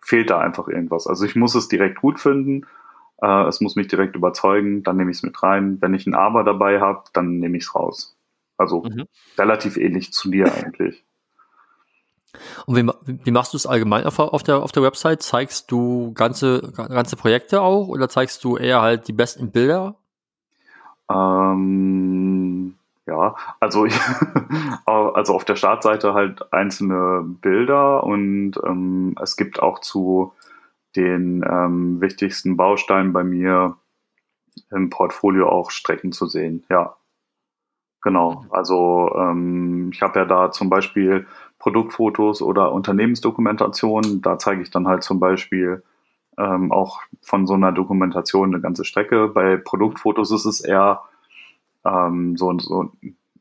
[0.00, 1.06] fehlt da einfach irgendwas.
[1.06, 2.66] Also, ich muss es direkt gut finden
[3.24, 5.80] äh, es muss mich direkt überzeugen, dann nehme ich es mit rein.
[5.80, 8.16] Wenn ich ein Aber dabei habe, dann nehme ich es raus.
[8.56, 9.06] Also mhm.
[9.38, 11.04] relativ ähnlich zu dir eigentlich.
[12.66, 15.22] Und wie, wie machst du es allgemein auf, auf, der, auf der Website?
[15.22, 19.96] Zeigst du ganze, ganze Projekte auch oder zeigst du eher halt die besten Bilder?
[21.10, 22.74] Ähm,
[23.06, 23.98] ja, also, ich,
[24.86, 30.32] also auf der Startseite halt einzelne Bilder und ähm, es gibt auch zu
[30.96, 33.76] den ähm, wichtigsten Bausteinen bei mir
[34.70, 36.64] im Portfolio auch Strecken zu sehen.
[36.70, 36.96] Ja,
[38.00, 38.46] genau.
[38.50, 41.26] Also ähm, ich habe ja da zum Beispiel
[41.58, 44.22] Produktfotos oder Unternehmensdokumentationen.
[44.22, 45.82] Da zeige ich dann halt zum Beispiel
[46.38, 49.28] ähm, auch von so einer Dokumentation eine ganze Strecke.
[49.28, 51.02] Bei Produktfotos ist es eher
[51.84, 52.92] ähm, so, so,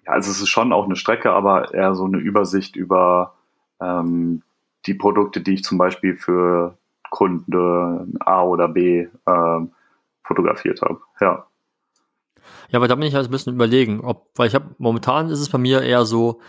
[0.05, 3.35] ja, also es ist schon auch eine Strecke, aber eher so eine Übersicht über
[3.81, 4.43] ähm,
[4.85, 6.77] die Produkte, die ich zum Beispiel für
[7.09, 9.71] Kunde A oder B ähm,
[10.23, 10.99] fotografiert habe.
[11.21, 11.47] Ja.
[12.69, 15.39] Ja, aber da bin ich halt ein bisschen überlegen, ob, weil ich habe momentan ist
[15.39, 16.41] es bei mir eher so,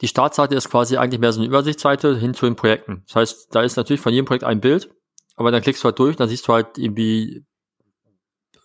[0.00, 3.02] die Startseite ist quasi eigentlich mehr so eine Übersichtsseite hin zu den Projekten.
[3.06, 4.90] Das heißt, da ist natürlich von jedem Projekt ein Bild,
[5.36, 7.44] aber dann klickst du halt durch, dann siehst du halt irgendwie,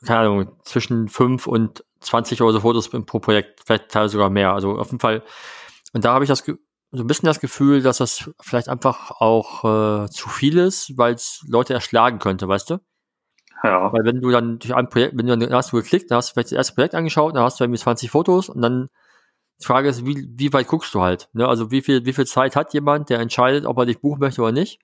[0.05, 4.53] keine Ahnung, zwischen 5 und 20 oder so Fotos pro Projekt, vielleicht teilweise sogar mehr.
[4.53, 5.23] Also auf jeden Fall,
[5.93, 9.63] und da habe ich das, so ein bisschen das Gefühl, dass das vielleicht einfach auch
[10.03, 12.79] äh, zu viel ist, weil es Leute erschlagen könnte, weißt du?
[13.63, 13.93] Ja.
[13.93, 16.29] Weil wenn du dann durch ein Projekt, wenn du dann hast du geklickt, dann hast
[16.29, 18.89] du vielleicht das erste Projekt angeschaut, dann hast du irgendwie 20 Fotos und dann
[19.61, 21.29] die Frage ist, wie, wie weit guckst du halt?
[21.33, 21.47] Ne?
[21.47, 24.41] Also wie viel, wie viel Zeit hat jemand, der entscheidet, ob er dich buchen möchte
[24.41, 24.79] oder nicht?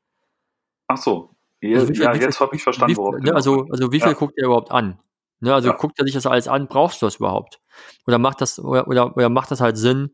[0.87, 1.31] Ach so.
[1.61, 4.13] Ja, Also viel- ja jetzt habe ich verstanden, worauf ne, also, also wie viel Ja.
[4.13, 4.99] guckt er überhaupt an?
[5.41, 5.75] Ne, also Ja.
[5.75, 7.59] guckt er sich das alles an, brauchst du das überhaupt?
[8.07, 10.11] Oder macht das, oder, oder, oder macht das halt Sinn,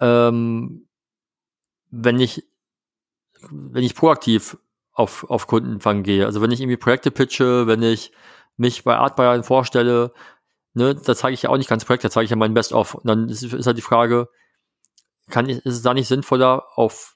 [0.00, 0.86] ähm,
[1.90, 2.44] wenn ich,
[3.50, 4.56] wenn ich proaktiv
[4.92, 8.12] auf, auf Kundenfang gehe, also wenn ich irgendwie Projekte pitche, wenn ich
[8.56, 10.12] mich bei Artbayern vorstelle,
[10.74, 12.94] ne, da zeige ich ja auch nicht ganz Projekt, da zeige ich ja mein Best-of.
[12.96, 14.28] Und dann ist, ist halt die Frage,
[15.30, 17.13] kann ich, ist es da nicht sinnvoller, auf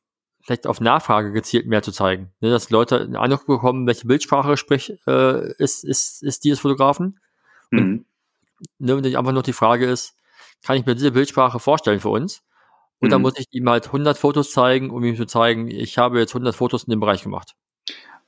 [0.49, 2.33] vielleicht auf Nachfrage gezielt mehr zu zeigen.
[2.41, 6.61] Ne, dass Leute einen Eindruck bekommen, welche Bildsprache sprich, äh, ist, ist, ist die des
[6.61, 7.21] Fotografen.
[7.71, 8.07] Mhm.
[8.79, 10.17] Ne, und einfach nur die Frage ist,
[10.65, 12.43] kann ich mir diese Bildsprache vorstellen für uns?
[12.99, 13.25] Und dann Mhm.
[13.25, 16.55] muss ich ihm halt 100 Fotos zeigen, um ihm zu zeigen, ich habe jetzt 100
[16.57, 17.55] Fotos in dem Bereich gemacht.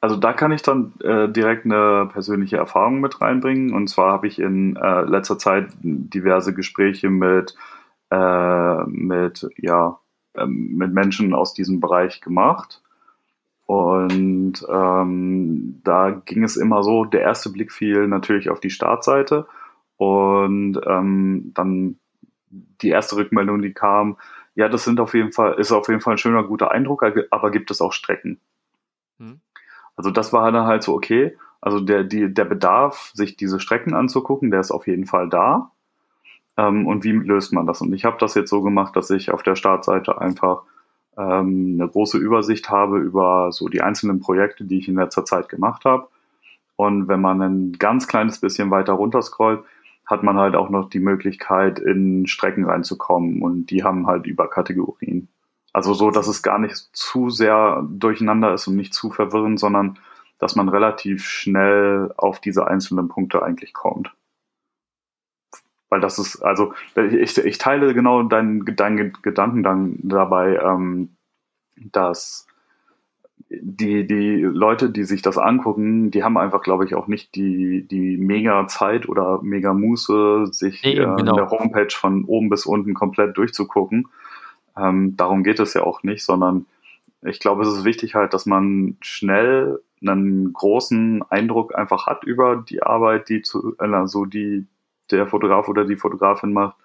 [0.02, 3.72] Also da kann ich dann äh, direkt eine persönliche Erfahrung mit reinbringen.
[3.74, 7.54] Und zwar habe ich in äh, letzter Zeit diverse Gespräche mit,
[8.10, 9.99] äh, mit, ja,
[10.34, 12.82] ähm, mit Menschen aus diesem Bereich gemacht.
[13.66, 19.46] Und ähm, da ging es immer so, der erste Blick fiel natürlich auf die Startseite.
[19.96, 21.96] Und ähm, dann
[22.50, 24.16] die erste Rückmeldung, die kam,
[24.54, 27.50] ja, das sind auf jeden Fall, ist auf jeden Fall ein schöner, guter Eindruck, aber
[27.50, 28.40] gibt es auch Strecken?
[29.18, 29.40] Mhm.
[29.96, 33.94] Also das war dann halt so, okay, also der, die, der Bedarf, sich diese Strecken
[33.94, 35.70] anzugucken, der ist auf jeden Fall da.
[36.56, 37.80] Ähm, und wie löst man das?
[37.80, 40.62] Und ich habe das jetzt so gemacht, dass ich auf der Startseite einfach
[41.16, 45.48] ähm, eine große Übersicht habe über so die einzelnen Projekte, die ich in letzter Zeit
[45.48, 46.08] gemacht habe.
[46.76, 49.62] Und wenn man ein ganz kleines bisschen weiter runterscrollt,
[50.06, 53.42] hat man halt auch noch die Möglichkeit, in Strecken reinzukommen.
[53.42, 55.28] Und die haben halt über Kategorien.
[55.72, 59.98] Also so, dass es gar nicht zu sehr durcheinander ist und nicht zu verwirrend, sondern
[60.38, 64.10] dass man relativ schnell auf diese einzelnen Punkte eigentlich kommt.
[65.90, 71.10] Weil das ist, also ich, ich teile genau deinen, deinen Gedanken dann dabei, ähm,
[71.76, 72.46] dass
[73.50, 77.86] die, die Leute, die sich das angucken, die haben einfach, glaube ich, auch nicht die,
[77.88, 81.34] die mega Zeit oder mega Muße, sich eben, äh, genau.
[81.34, 84.08] eine Homepage von oben bis unten komplett durchzugucken.
[84.76, 86.66] Ähm, darum geht es ja auch nicht, sondern
[87.22, 92.56] ich glaube, es ist wichtig halt, dass man schnell einen großen Eindruck einfach hat über
[92.56, 94.66] die Arbeit, die zu, also die
[95.16, 96.76] der Fotograf oder die Fotografin macht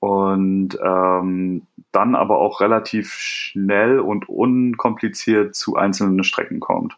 [0.00, 6.96] und ähm, dann aber auch relativ schnell und unkompliziert zu einzelnen Strecken kommt.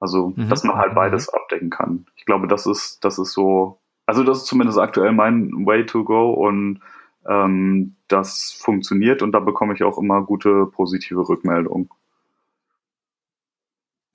[0.00, 0.48] Also, Mhm.
[0.48, 0.96] dass man halt Mhm.
[0.96, 2.06] beides abdecken kann.
[2.16, 6.04] Ich glaube, das ist, das ist so, also das ist zumindest aktuell mein Way to
[6.04, 6.80] go und
[7.28, 11.88] ähm, das funktioniert und da bekomme ich auch immer gute positive Rückmeldungen.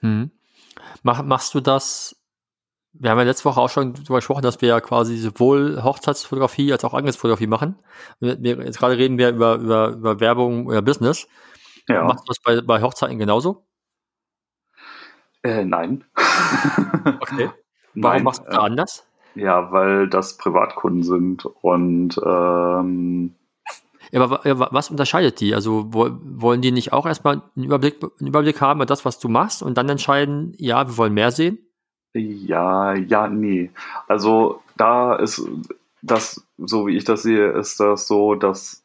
[0.02, 0.32] Mhm.
[1.04, 2.17] Mach, machst du das?
[3.00, 6.72] Wir haben ja letzte Woche auch schon darüber gesprochen, dass wir ja quasi sowohl Hochzeitsfotografie
[6.72, 7.76] als auch Angriffsfotografie machen.
[8.20, 11.28] Jetzt gerade reden wir über, über, über Werbung oder Business.
[11.88, 12.04] Ja.
[12.04, 13.66] Machst du das bei, bei Hochzeiten genauso?
[15.44, 16.04] Äh, nein.
[17.22, 17.50] Okay.
[18.00, 19.08] Warum Nein, machst du das äh, anders?
[19.36, 23.36] Ja, weil das Privatkunden sind und ähm,
[24.12, 25.56] Ja, aber was unterscheidet die?
[25.56, 29.20] Also wo, wollen die nicht auch erstmal einen Überblick, einen Überblick haben über das, was
[29.20, 31.60] du machst und dann entscheiden, ja, wir wollen mehr sehen?
[32.18, 33.72] Ja, ja, nee.
[34.08, 35.42] Also da ist
[36.02, 38.84] das, so wie ich das sehe, ist das so, dass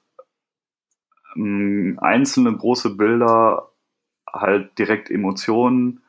[1.37, 3.68] ähm, einzelne große Bilder
[4.33, 6.03] halt direkt Emotionen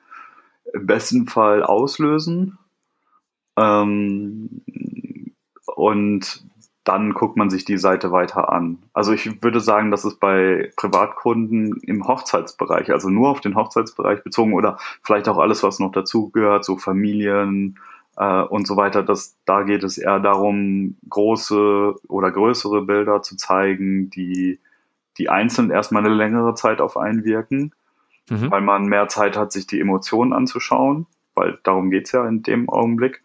[0.74, 2.58] im besten Fall auslösen.
[3.58, 4.62] Ähm,
[5.76, 6.44] und
[6.84, 8.80] dann guckt man sich die Seite weiter an.
[8.93, 14.24] Also ich würde sagen, dass es bei Privatkunden im Hochzeitsbereich, also nur auf den Hochzeitsbereich
[14.24, 17.80] bezogen oder vielleicht auch alles, was noch dazugehört, so Familien
[18.17, 23.38] äh, und so weiter, dass da geht es eher darum, große oder größere Bilder zu
[23.38, 24.60] zeigen, die,
[25.17, 27.72] die einzeln erstmal eine längere Zeit auf einen wirken,
[28.30, 28.52] Mhm.
[28.52, 32.69] weil man mehr Zeit hat, sich die Emotionen anzuschauen, weil darum geht's ja in dem
[32.69, 33.23] Augenblick.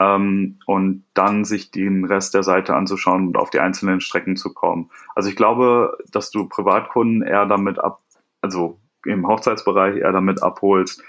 [0.00, 4.52] Ähm, und dann sich den Rest der Seite anzuschauen und auf die einzelnen Strecken zu
[4.52, 4.90] kommen.
[5.14, 8.00] Also ich glaube, dass du Privatkunden eher damit ab,
[8.40, 11.02] also im Hochzeitsbereich eher damit abholst,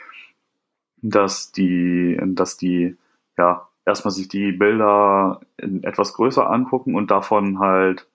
[1.01, 2.97] dass die, dass die,
[3.37, 8.07] ja, erstmal sich die Bilder etwas größer angucken und davon halt,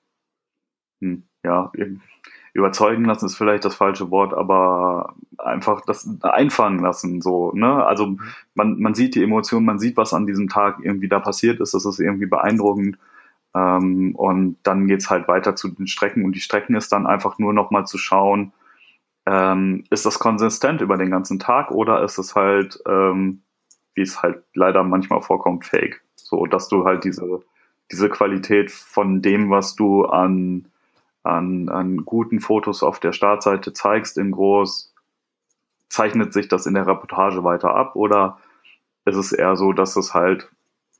[1.01, 1.73] hm, ja,
[2.53, 7.84] überzeugen lassen ist vielleicht das falsche Wort, aber einfach das einfangen lassen, so, ne?
[7.84, 8.16] Also
[8.55, 11.74] man, man sieht die Emotionen, man sieht, was an diesem Tag irgendwie da passiert ist,
[11.74, 12.98] das ist irgendwie beeindruckend.
[13.55, 17.38] Ähm, und dann geht's halt weiter zu den Strecken und die Strecken ist dann einfach
[17.38, 18.53] nur nochmal zu schauen,
[19.26, 23.42] ähm, ist das konsistent über den ganzen Tag oder ist es halt, ähm,
[23.94, 26.03] wie es halt leider manchmal vorkommt, fake.
[26.14, 27.40] So, dass du halt diese,
[27.90, 30.66] diese Qualität von dem, was du an,
[31.23, 34.95] an, an guten Fotos auf der Startseite zeigst in groß,
[35.89, 38.39] zeichnet sich das in der Reportage weiter ab oder
[39.05, 40.51] ist es eher so, dass es halt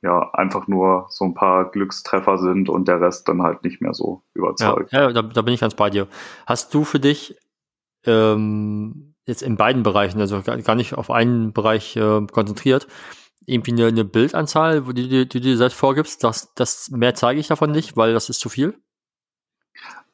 [0.01, 3.93] ja einfach nur so ein paar Glückstreffer sind und der Rest dann halt nicht mehr
[3.93, 4.91] so überzeugt.
[4.91, 6.07] Ja, ja da, da bin ich ganz bei dir.
[6.45, 7.37] Hast du für dich
[8.05, 12.87] ähm, jetzt in beiden Bereichen, also gar nicht auf einen Bereich äh, konzentriert,
[13.45, 17.39] irgendwie eine, eine Bildanzahl, die, die, die du dir selbst vorgibst, das, das mehr zeige
[17.39, 18.75] ich davon nicht, weil das ist zu viel?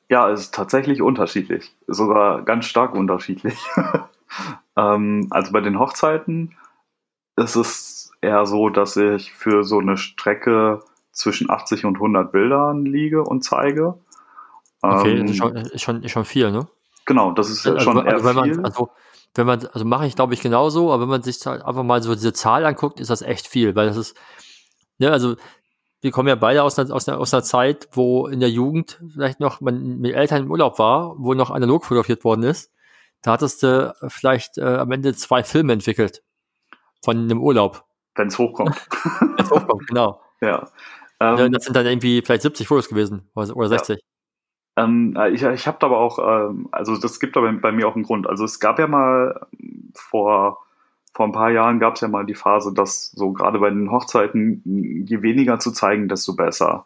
[0.09, 3.57] Ja, es ist tatsächlich unterschiedlich, sogar ganz stark unterschiedlich.
[4.77, 6.55] ähm, also bei den Hochzeiten
[7.35, 10.81] ist es eher so, dass ich für so eine Strecke
[11.11, 13.95] zwischen 80 und 100 Bildern liege und zeige.
[14.81, 16.67] Okay, ähm, ist, schon, schon, schon viel, ne?
[17.05, 18.55] Genau, das ist also, schon also, eher wenn viel.
[18.55, 18.89] Man, also,
[19.35, 22.01] wenn man, also mache ich glaube ich genauso, aber wenn man sich halt einfach mal
[22.01, 24.15] so diese Zahl anguckt, ist das echt viel, weil das ist,
[24.99, 25.35] ne, also
[26.01, 29.01] wir kommen ja beide aus einer, aus einer, aus einer Zeit, wo in der Jugend
[29.11, 32.71] vielleicht noch man mit Eltern im Urlaub war, wo noch analog fotografiert worden ist.
[33.23, 36.23] Da hattest du vielleicht äh, am Ende zwei Filme entwickelt
[37.03, 37.83] von einem Urlaub.
[38.15, 38.75] Wenn es hochkommt.
[39.19, 40.21] Wenn es hochkommt, genau.
[40.41, 40.67] Ja.
[41.19, 43.97] Ähm, das sind dann irgendwie vielleicht 70 Fotos gewesen oder 60.
[44.77, 44.83] Ja.
[44.83, 47.95] Ähm, äh, ich ich habe aber auch, ähm, also das gibt aber bei mir auch
[47.95, 48.27] einen Grund.
[48.27, 49.47] Also es gab ja mal
[49.95, 50.59] vor,
[51.13, 53.91] vor ein paar Jahren gab es ja mal die Phase, dass so gerade bei den
[53.91, 54.61] Hochzeiten,
[55.07, 56.85] je weniger zu zeigen, desto besser.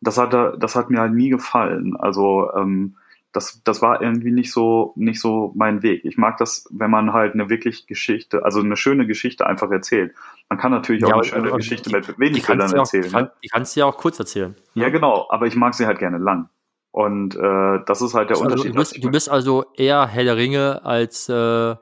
[0.00, 1.96] Das hat, das hat mir halt nie gefallen.
[1.96, 2.96] Also ähm,
[3.32, 6.04] das, das war irgendwie nicht so, nicht so mein Weg.
[6.04, 10.14] Ich mag das, wenn man halt eine wirklich Geschichte, also eine schöne Geschichte einfach erzählt.
[10.50, 13.14] Man kann natürlich auch ja, eine schöne Geschichte die, mit wenig Bildern erzählen.
[13.14, 13.32] Auch, ne?
[13.42, 14.54] Die kannst du ja auch kurz erzählen.
[14.74, 16.50] Ja, genau, aber ich mag sie halt gerne lang.
[16.90, 18.74] Und äh, das ist halt der also, Unterschied.
[18.74, 21.74] Du bist, du bist, also eher Herr der Ringe als äh,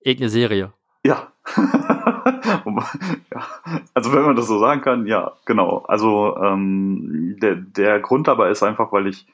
[0.00, 0.72] irgendeine Serie.
[1.08, 1.32] Ja.
[3.32, 3.46] ja.
[3.94, 5.86] Also wenn man das so sagen kann, ja, genau.
[5.88, 9.26] Also ähm, der, der Grund dabei ist einfach, weil ich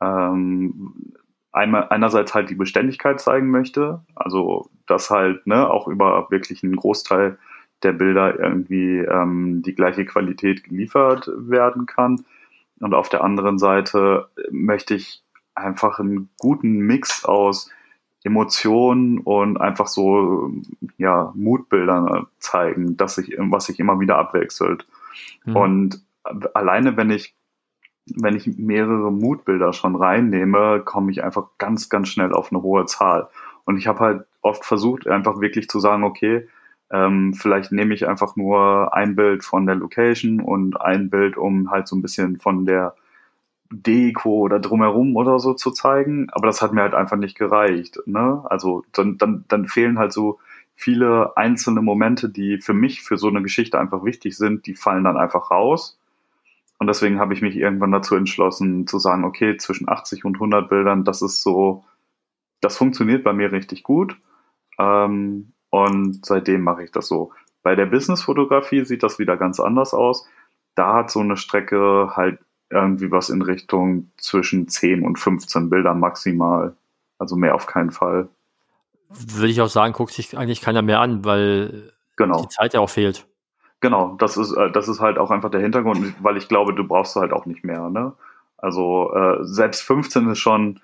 [0.00, 1.12] ähm,
[1.52, 6.76] einmal einerseits halt die Beständigkeit zeigen möchte, also dass halt ne, auch über wirklich einen
[6.76, 7.36] Großteil
[7.82, 12.24] der Bilder irgendwie ähm, die gleiche Qualität geliefert werden kann.
[12.80, 15.22] Und auf der anderen Seite möchte ich
[15.54, 17.70] einfach einen guten Mix aus
[18.24, 20.50] Emotionen und einfach so
[20.96, 24.86] ja Mutbildern zeigen, dass sich was sich immer wieder abwechselt.
[25.44, 25.56] Mhm.
[25.56, 26.02] Und
[26.54, 27.34] alleine wenn ich
[28.16, 32.86] wenn ich mehrere Mutbilder schon reinnehme, komme ich einfach ganz, ganz schnell auf eine hohe
[32.86, 33.28] Zahl.
[33.64, 36.48] Und ich habe halt oft versucht, einfach wirklich zu sagen, okay,
[36.90, 41.70] ähm, vielleicht nehme ich einfach nur ein Bild von der Location und ein Bild, um
[41.70, 42.94] halt so ein bisschen von der
[43.70, 46.28] Deko oder drumherum oder so zu zeigen.
[46.30, 47.98] Aber das hat mir halt einfach nicht gereicht.
[48.06, 48.42] Ne?
[48.48, 50.38] Also dann, dann, dann fehlen halt so
[50.74, 55.04] viele einzelne Momente, die für mich, für so eine Geschichte einfach wichtig sind, die fallen
[55.04, 55.98] dann einfach raus.
[56.78, 60.68] Und deswegen habe ich mich irgendwann dazu entschlossen zu sagen, okay, zwischen 80 und 100
[60.68, 61.84] Bildern, das ist so,
[62.60, 64.16] das funktioniert bei mir richtig gut.
[64.78, 67.32] Ähm, und seitdem mache ich das so.
[67.62, 70.28] Bei der Business-Fotografie sieht das wieder ganz anders aus.
[70.76, 72.38] Da hat so eine Strecke halt
[72.70, 76.74] irgendwie was in Richtung zwischen 10 und 15 Bildern maximal.
[77.18, 78.28] Also mehr auf keinen Fall.
[79.08, 82.42] Würde ich auch sagen, guckt sich eigentlich keiner mehr an, weil genau.
[82.42, 83.26] die Zeit ja auch fehlt.
[83.80, 86.84] Genau, das ist, äh, das ist halt auch einfach der Hintergrund, weil ich glaube, du
[86.84, 87.88] brauchst halt auch nicht mehr.
[87.90, 88.12] Ne?
[88.56, 90.80] Also äh, selbst 15 ist schon,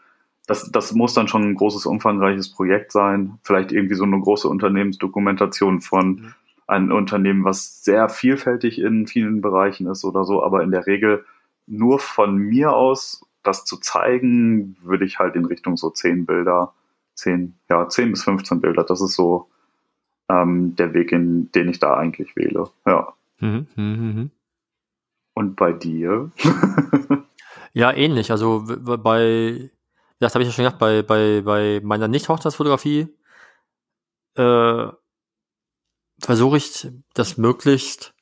[0.46, 3.38] das, das muss dann schon ein großes, umfangreiches Projekt sein.
[3.42, 6.34] Vielleicht irgendwie so eine große Unternehmensdokumentation von mhm.
[6.66, 10.42] einem Unternehmen, was sehr vielfältig in vielen Bereichen ist oder so.
[10.42, 11.24] Aber in der Regel
[11.66, 16.72] nur von mir aus das zu zeigen, würde ich halt in Richtung so 10 Bilder,
[17.14, 18.84] 10, ja, 10 bis 15 Bilder.
[18.84, 19.48] Das ist so
[20.28, 22.70] ähm, der Weg, in den ich da eigentlich wähle.
[22.86, 23.12] Ja.
[23.40, 24.30] Mhm, mh, mh.
[25.34, 26.30] Und bei dir?
[27.72, 28.30] ja, ähnlich.
[28.30, 29.70] Also bei,
[30.20, 33.08] das habe ich ja schon gesagt, bei, bei, bei meiner Nicht-Hochzeitsfotografie
[34.36, 34.86] äh,
[36.20, 38.13] versuche ich das möglichst,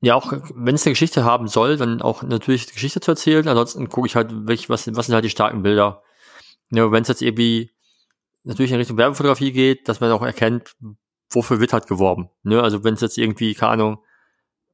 [0.00, 3.48] ja, auch wenn es eine Geschichte haben soll, dann auch natürlich die Geschichte zu erzählen.
[3.48, 6.02] Ansonsten gucke ich halt, welch, was, was sind halt die starken Bilder.
[6.70, 7.70] Ja, wenn es jetzt irgendwie
[8.44, 10.74] natürlich in Richtung Werbefotografie geht, dass man auch erkennt,
[11.30, 12.30] wofür wird halt geworben.
[12.42, 12.62] Ne?
[12.62, 13.98] Also wenn es jetzt irgendwie, keine Ahnung,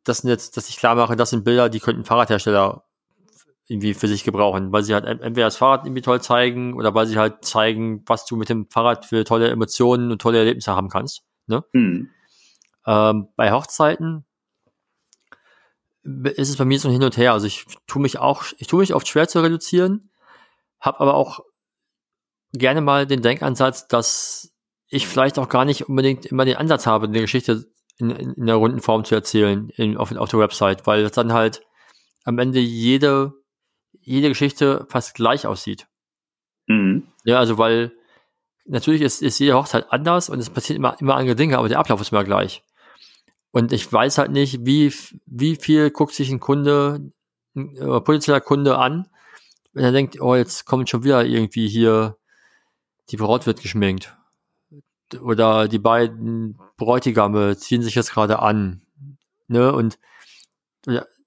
[0.05, 2.85] das sind jetzt, dass ich klar mache, das sind Bilder, die könnten Fahrradhersteller
[3.69, 7.07] irgendwie für sich gebrauchen, weil sie halt entweder das Fahrrad irgendwie toll zeigen oder weil
[7.07, 10.89] sie halt zeigen, was du mit dem Fahrrad für tolle Emotionen und tolle Erlebnisse haben
[10.89, 11.23] kannst.
[11.47, 11.65] Ne?
[11.73, 12.11] Mhm.
[12.87, 14.27] Ähm, bei Hochzeiten
[16.05, 17.33] ist es bei mir so hin und her.
[17.33, 20.11] Also ich tue mich auch, ich tue mich oft schwer zu reduzieren,
[20.81, 21.41] habe aber auch
[22.53, 24.53] gerne mal den Denkansatz, dass
[24.89, 27.67] ich vielleicht auch gar nicht unbedingt immer den Ansatz habe, eine Geschichte
[27.99, 31.13] in, in, in der runden Form zu erzählen in, auf, auf der Website, weil das
[31.13, 31.63] dann halt
[32.25, 33.33] am Ende jede,
[34.01, 35.87] jede Geschichte fast gleich aussieht.
[36.67, 37.09] Mhm.
[37.25, 37.93] Ja, also weil
[38.67, 41.79] natürlich ist, ist jede Hochzeit anders und es passiert immer, immer andere Dinge, aber der
[41.79, 42.63] Ablauf ist immer gleich.
[43.53, 44.93] Und ich weiß halt nicht, wie,
[45.27, 47.13] wie viel guckt sich ein Kunde,
[47.55, 49.09] ein äh, potenzieller Kunde an,
[49.75, 52.17] wenn er denkt, oh, jetzt kommt schon wieder irgendwie hier,
[53.11, 54.17] die Braut wird geschminkt.
[55.21, 58.83] Oder die beiden Bräutigame ziehen sich jetzt gerade an.
[59.49, 59.73] Ne?
[59.73, 59.99] Und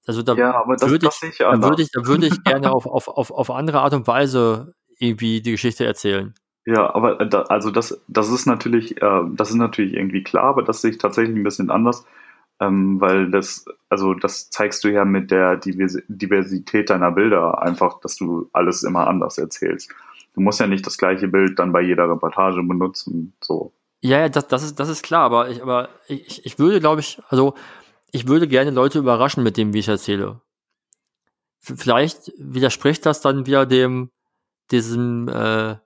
[0.06, 3.30] also da ja, würde ich, da würde ich, da würde ich gerne auf, auf, auf,
[3.30, 6.34] auf andere Art und Weise irgendwie die Geschichte erzählen.
[6.66, 10.44] Ja, aber äh, da, also das, das ist natürlich, äh, das ist natürlich irgendwie klar,
[10.44, 12.04] aber das sehe ich tatsächlich ein bisschen anders,
[12.58, 18.16] ähm, weil das, also das zeigst du ja mit der Diversität deiner Bilder einfach, dass
[18.16, 19.92] du alles immer anders erzählst.
[20.34, 23.72] Du musst ja nicht das gleiche Bild dann bei jeder Reportage benutzen, so.
[24.00, 27.00] Ja, ja, das, das ist, das ist klar, aber ich, aber ich, ich würde, glaube
[27.00, 27.54] ich, also
[28.10, 30.40] ich würde gerne Leute überraschen mit dem, wie ich erzähle.
[31.60, 34.10] Vielleicht widerspricht das dann wieder dem,
[34.70, 35.76] diesem, äh,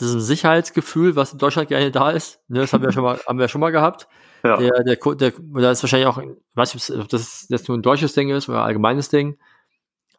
[0.00, 2.40] diesem Sicherheitsgefühl, was in Deutschland gerne da ist.
[2.48, 4.08] Ne, das haben wir schon mal, haben wir schon mal gehabt.
[4.44, 4.56] Ja.
[4.56, 6.20] Der, der, der, der ist wahrscheinlich auch,
[6.54, 9.38] weiß nicht, ob das jetzt nur ein deutsches Ding ist oder ein allgemeines Ding.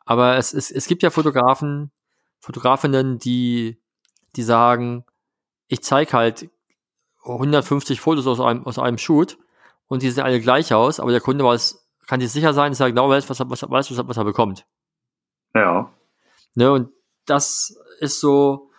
[0.06, 1.92] Aber es, es, es gibt ja Fotografen,
[2.40, 3.82] Fotografinnen, die,
[4.36, 5.06] die sagen,
[5.68, 6.50] ich zeige halt
[7.26, 9.38] 150 Fotos aus einem, aus einem Shoot
[9.88, 12.80] und die sehen alle gleich aus, aber der Kunde weiß, kann sich sicher sein, dass
[12.80, 14.66] er genau weiß, was er, was, weiß, was er bekommt.
[15.56, 15.92] Ja.
[16.56, 16.90] Ne, und
[17.26, 18.70] das ist so,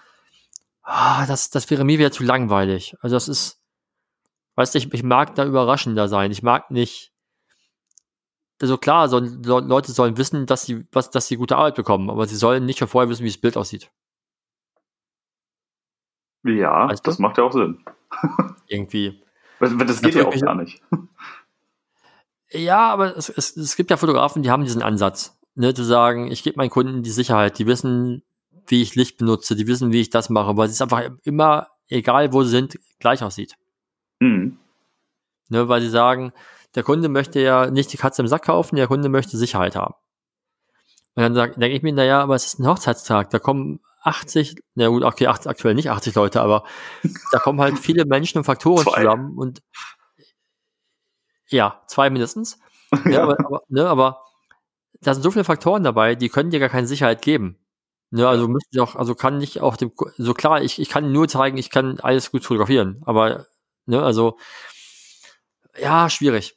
[0.84, 2.96] ah, das, das wäre mir wieder zu langweilig.
[3.00, 3.60] Also das ist,
[4.54, 6.30] weißt du, ich, ich mag da überraschender sein.
[6.30, 7.12] Ich mag nicht,
[8.60, 12.26] also klar, so, Leute sollen wissen, dass sie, was, dass sie gute Arbeit bekommen, aber
[12.26, 13.90] sie sollen nicht schon vorher wissen, wie das Bild aussieht.
[16.44, 17.22] Ja, weißt das du?
[17.22, 17.84] macht ja auch Sinn.
[18.68, 19.22] Irgendwie.
[19.58, 20.82] Das geht ja auch gar nicht.
[22.50, 26.30] Ja, aber es, es, es gibt ja Fotografen, die haben diesen Ansatz, ne, zu sagen,
[26.30, 28.22] ich gebe meinen Kunden die Sicherheit, die wissen,
[28.66, 32.32] wie ich Licht benutze, die wissen, wie ich das mache, weil es einfach immer, egal
[32.32, 33.56] wo sie sind, gleich aussieht.
[34.20, 34.58] Mhm.
[35.48, 36.32] Ne, weil sie sagen,
[36.74, 39.94] der Kunde möchte ja nicht die Katze im Sack kaufen, der Kunde möchte Sicherheit haben.
[41.14, 44.88] Und dann denke ich mir, naja, aber es ist ein Hochzeitstag, da kommen 80, na
[44.88, 46.64] gut, okay, aktuell nicht 80 Leute, aber
[47.32, 49.02] da kommen halt viele Menschen und Faktoren zwei.
[49.02, 49.62] zusammen und
[51.48, 52.58] ja, zwei mindestens.
[53.06, 54.24] Ja, aber, aber, ne, aber
[55.00, 57.58] da sind so viele Faktoren dabei, die können dir gar keine Sicherheit geben.
[58.14, 61.10] Ne, also müsste ich auch, also kann nicht auch dem, so klar, ich, ich kann
[61.10, 63.46] nur zeigen, ich kann alles gut fotografieren, aber,
[63.86, 64.38] ne, also,
[65.76, 66.56] ja, schwierig.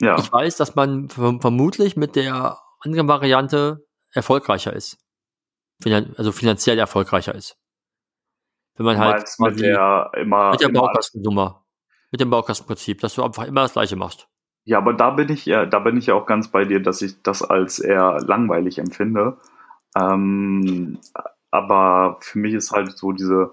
[0.00, 0.18] Ja.
[0.18, 4.98] Ich weiß, dass man vermutlich mit der anderen Variante erfolgreicher ist.
[5.80, 7.56] Finan also finanziell erfolgreicher ist.
[8.74, 11.64] Wenn man halt mit der immer mit der Baukastennummer,
[12.10, 14.26] mit dem Baukastenprinzip, dass du einfach immer das gleiche machst.
[14.64, 17.00] Ja, aber da bin ich ja, da bin ich ja auch ganz bei dir, dass
[17.00, 19.38] ich das als eher langweilig empfinde.
[19.96, 20.98] Ähm,
[21.50, 23.52] aber für mich ist halt so diese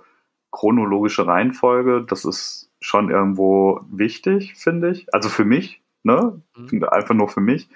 [0.51, 5.13] chronologische Reihenfolge, das ist schon irgendwo wichtig, finde ich.
[5.13, 6.41] Also für mich, ne?
[6.55, 6.83] Mhm.
[6.85, 7.69] Einfach nur für mich.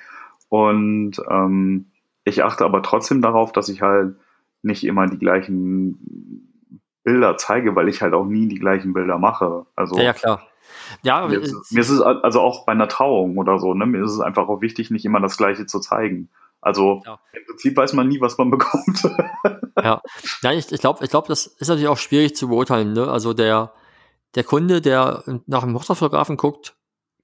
[0.50, 1.92] Und ähm,
[2.24, 4.16] ich achte aber trotzdem darauf, dass ich halt
[4.62, 9.66] nicht immer die gleichen Bilder zeige, weil ich halt auch nie die gleichen Bilder mache.
[9.76, 10.48] Also ja, ja klar.
[11.02, 13.86] Ja, mir ist, mir ist es also auch bei einer Trauung oder so, ne?
[13.86, 16.30] Mir ist es einfach auch wichtig, nicht immer das Gleiche zu zeigen.
[16.64, 17.20] Also ja.
[17.34, 19.04] im Prinzip weiß man nie, was man bekommt.
[19.78, 20.02] ja,
[20.42, 22.94] ja ich, ich glaube, ich glaub, das ist natürlich auch schwierig zu beurteilen.
[22.94, 23.10] Ne?
[23.10, 23.74] Also der,
[24.36, 26.76] der Kunde, der nach einem Hochzeitsfotografen guckt,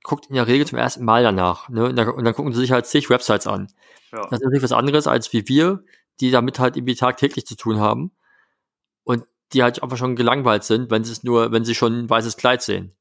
[0.04, 1.70] guckt in der Regel zum ersten Mal danach.
[1.70, 1.86] Ne?
[1.86, 3.68] Und, dann, und dann gucken sie sich halt zig Websites an.
[4.12, 4.24] Ja.
[4.24, 5.84] Das ist natürlich was anderes als wie wir,
[6.20, 8.12] die damit halt irgendwie tagtäglich zu tun haben.
[9.04, 12.10] Und die halt einfach schon gelangweilt sind, wenn sie es nur, wenn sie schon ein
[12.10, 12.96] weißes Kleid sehen.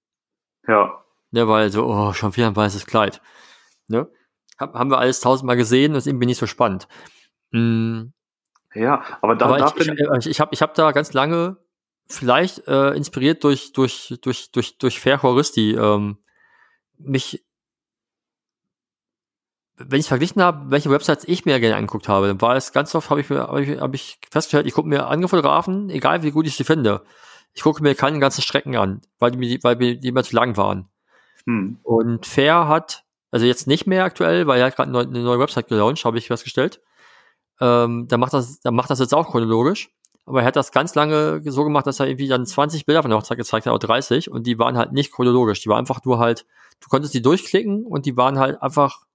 [0.67, 1.03] Ja.
[1.31, 3.21] Ne, weil so, oh, schon wieder ein weißes Kleid.
[3.89, 4.09] Ne?
[4.59, 6.89] Hab, haben wir alles tausendmal gesehen, das ist irgendwie nicht so spannend.
[7.51, 8.13] Mhm.
[8.75, 11.57] Ja, aber da, aber da ich, ich, ich, ich habe ich hab da ganz lange,
[12.07, 16.19] vielleicht äh, inspiriert durch, durch, durch, durch, durch Fair Horisti, ähm,
[16.99, 17.45] mich,
[19.77, 22.95] wenn ich verglichen habe, welche Websites ich mir gerne angeguckt habe, dann war es ganz
[22.95, 26.23] oft, habe ich, mir, hab ich, hab ich festgestellt, ich gucke mir andere Fotografen, egal
[26.23, 27.05] wie gut ich sie finde,
[27.55, 30.57] ich gucke mir keine ganzen Strecken an, weil die, weil die, die mir zu lang
[30.57, 30.89] waren.
[31.47, 31.79] Hm.
[31.83, 35.69] Und Fair hat also jetzt nicht mehr aktuell, weil er hat gerade eine neue Website
[35.69, 36.81] gelauncht, habe ich festgestellt.
[37.61, 39.91] Ähm, da macht das, da macht das jetzt auch chronologisch.
[40.25, 43.11] Aber er hat das ganz lange so gemacht, dass er irgendwie dann 20 Bilder von
[43.11, 45.61] der Hochzeit gezeigt hat, oder 30, und die waren halt nicht chronologisch.
[45.63, 46.45] Die waren einfach nur halt,
[46.81, 49.07] du konntest die durchklicken und die waren halt einfach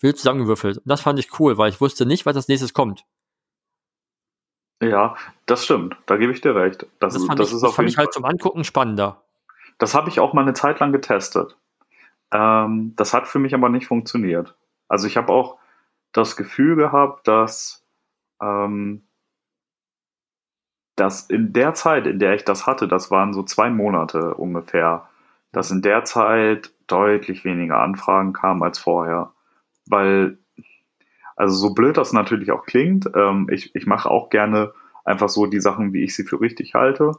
[0.00, 0.78] wild zusammengewürfelt.
[0.78, 3.04] Und das fand ich cool, weil ich wusste nicht, was als nächstes kommt.
[4.82, 5.96] Ja, das stimmt.
[6.06, 6.86] Da gebe ich dir recht.
[6.98, 9.22] Das, das fand, das ich, das fand ich halt zum Angucken spannender.
[9.78, 11.56] Das habe ich auch mal eine Zeit lang getestet.
[12.34, 14.56] Ähm, das hat für mich aber nicht funktioniert.
[14.88, 15.58] Also ich habe auch
[16.12, 17.86] das Gefühl gehabt, dass,
[18.42, 19.06] ähm,
[20.96, 25.08] dass in der Zeit, in der ich das hatte, das waren so zwei Monate ungefähr,
[25.52, 29.32] dass in der Zeit deutlich weniger Anfragen kamen als vorher.
[29.86, 30.38] Weil,
[31.36, 34.72] also so blöd das natürlich auch klingt, ähm, ich, ich mache auch gerne
[35.04, 37.12] einfach so die Sachen, wie ich sie für richtig halte.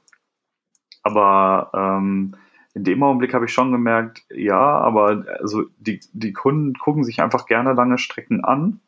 [1.03, 2.35] Aber ähm,
[2.75, 7.21] in dem Augenblick habe ich schon gemerkt, ja, aber also die, die Kunden gucken sich
[7.21, 8.81] einfach gerne lange Strecken an.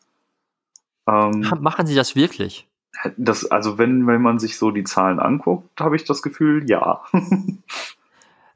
[1.07, 2.67] Ähm, Machen sie das wirklich?
[3.15, 7.01] Das, also wenn, wenn man sich so die Zahlen anguckt, habe ich das Gefühl, ja.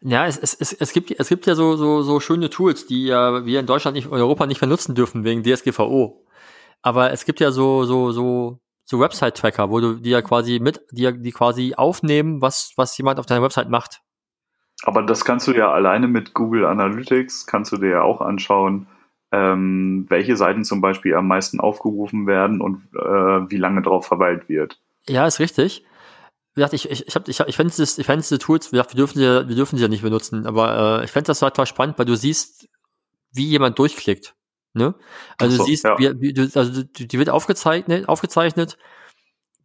[0.04, 3.06] Ja, es, es, es, es, gibt, es gibt ja so, so, so schöne Tools, die
[3.06, 6.26] ja wir in Deutschland nicht, in Europa nicht mehr nutzen dürfen wegen DSGVO.
[6.82, 10.82] Aber es gibt ja so, so, so, so Website-Tracker, wo du die ja quasi mit,
[10.92, 14.02] die, die quasi aufnehmen, was, was jemand auf deiner Website macht.
[14.84, 18.88] Aber das kannst du ja alleine mit Google Analytics, kannst du dir ja auch anschauen,
[19.32, 24.50] ähm, welche Seiten zum Beispiel am meisten aufgerufen werden und äh, wie lange drauf verweilt
[24.50, 24.80] wird.
[25.08, 25.86] Ja, ist richtig
[26.56, 29.56] ich, ich, ich, hab, ich, ich fände ich fänd diese Tools, wir dürfen sie, wir
[29.56, 32.68] dürfen sie ja nicht benutzen, aber äh, ich fände das total spannend, weil du siehst,
[33.32, 34.36] wie jemand durchklickt.
[34.74, 34.96] Ne?
[35.38, 35.98] Also so, du siehst, ja.
[35.98, 38.78] wie, wie, du, also die wird aufgezeichnet, aufgezeichnet,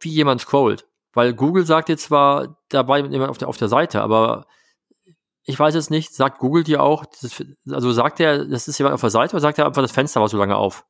[0.01, 0.87] wie jemand scrollt.
[1.13, 4.47] Weil Google sagt jetzt zwar dabei jemand auf der, auf der Seite, aber
[5.47, 8.95] ich weiß es nicht, sagt Google dir auch, das, also sagt er, das ist jemand
[8.95, 10.85] auf der Seite oder sagt er einfach, das Fenster war so lange auf?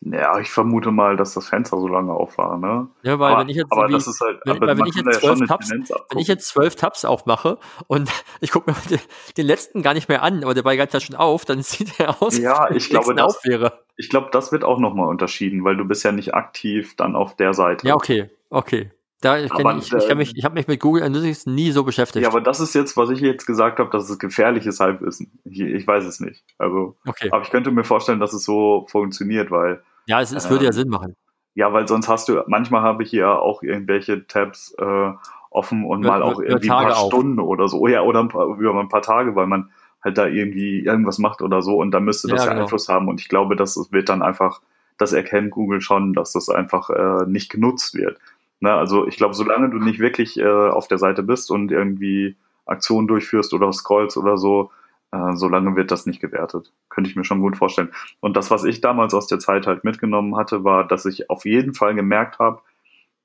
[0.00, 2.88] Ja, ich vermute mal, dass das Fenster so lange auf war, ne?
[3.02, 5.20] Ja, weil aber, wenn ich jetzt, aber das ist halt, wenn, weil wenn ich jetzt
[5.20, 9.00] zwölf ja Tabs, wenn ich jetzt zwölf Tabs aufmache und ich gucke mir den,
[9.36, 11.98] den, letzten gar nicht mehr an, aber der war ganz ja schon auf, dann sieht
[11.98, 13.84] er aus, ja, ich glaube, das, wäre.
[13.96, 17.34] Ich glaube, das wird auch nochmal unterschieden, weil du bist ja nicht aktiv dann auf
[17.34, 17.86] der Seite.
[17.86, 18.90] Ja, okay, okay.
[19.22, 22.22] Da, ich, aber, ich, ich, mich, ich habe mich mit Google Analytics nie so beschäftigt.
[22.22, 25.40] Ja, aber das ist jetzt, was ich jetzt gesagt habe, dass es gefährliches Halbwissen.
[25.44, 26.44] Ich, ich weiß es nicht.
[26.58, 27.30] Also, okay.
[27.32, 29.82] aber ich könnte mir vorstellen, dass es so funktioniert, weil.
[30.06, 31.16] Ja, es, es äh, würde ja ähm, Sinn machen.
[31.54, 35.10] Ja, weil sonst hast du, manchmal habe ich hier auch irgendwelche Tabs äh,
[35.50, 37.06] offen und über, mal auch irgendwie ein paar auf.
[37.06, 37.86] Stunden oder so.
[37.88, 39.70] Ja, oder ein paar, über ein paar Tage, weil man
[40.04, 42.64] halt da irgendwie irgendwas macht oder so und da müsste das ja, ja genau.
[42.64, 43.08] Einfluss haben.
[43.08, 44.60] Und ich glaube, das wird dann einfach,
[44.98, 48.18] das erkennt Google schon, dass das einfach äh, nicht genutzt wird.
[48.60, 52.36] Ne, also ich glaube, solange du nicht wirklich äh, auf der Seite bist und irgendwie
[52.64, 54.70] Aktionen durchführst oder scrollst oder so,
[55.12, 56.72] äh, solange wird das nicht gewertet.
[56.88, 57.92] Könnte ich mir schon gut vorstellen.
[58.20, 61.44] Und das, was ich damals aus der Zeit halt mitgenommen hatte, war, dass ich auf
[61.44, 62.60] jeden Fall gemerkt habe,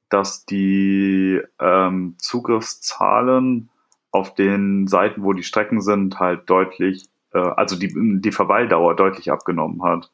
[0.10, 3.70] dass die ähm, Zugriffszahlen
[4.12, 9.32] auf den Seiten, wo die Strecken sind, halt deutlich, äh, also die, die Verweildauer deutlich
[9.32, 10.12] abgenommen hat.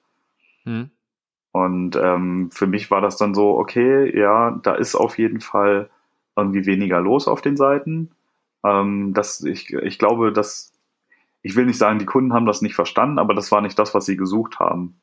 [0.63, 0.91] Hm.
[1.51, 5.89] Und ähm, für mich war das dann so, okay, ja, da ist auf jeden Fall
[6.35, 8.11] irgendwie weniger los auf den Seiten.
[8.63, 10.71] Ähm, das, ich, ich glaube, dass,
[11.41, 13.93] ich will nicht sagen, die Kunden haben das nicht verstanden, aber das war nicht das,
[13.93, 14.99] was sie gesucht haben.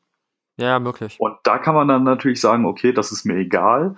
[0.57, 1.17] Ja, möglich.
[1.19, 3.95] Und da kann man dann natürlich sagen, okay, das ist mir egal.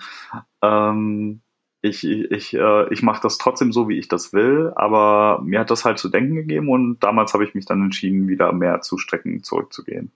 [0.63, 1.41] Ähm,
[1.81, 5.69] ich ich, äh, ich mache das trotzdem so, wie ich das will, aber mir hat
[5.69, 8.97] das halt zu denken gegeben und damals habe ich mich dann entschieden, wieder mehr zu
[8.97, 10.11] Strecken zurückzugehen.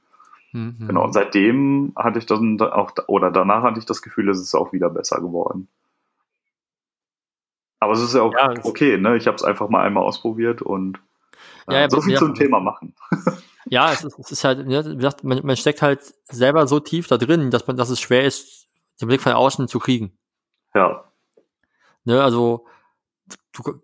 [0.52, 0.88] Mhm.
[0.88, 4.56] Genau, und seitdem hatte ich dann auch, oder danach hatte ich das Gefühl, es ist
[4.56, 5.68] auch wieder besser geworden.
[7.80, 9.18] Aber es ist ja auch ja, okay, ne?
[9.18, 11.00] Ich habe es einfach mal einmal ausprobiert und
[11.68, 12.94] äh, ja, so viel ja, zum Thema machen.
[13.66, 17.08] ja, es ist, es ist halt, wie gesagt, man, man steckt halt selber so tief
[17.08, 18.68] da drin, dass man, dass es schwer ist,
[19.02, 20.16] den Blick von außen zu kriegen.
[20.76, 21.06] Ja.
[22.04, 22.68] Ne, also
[23.54, 23.82] du,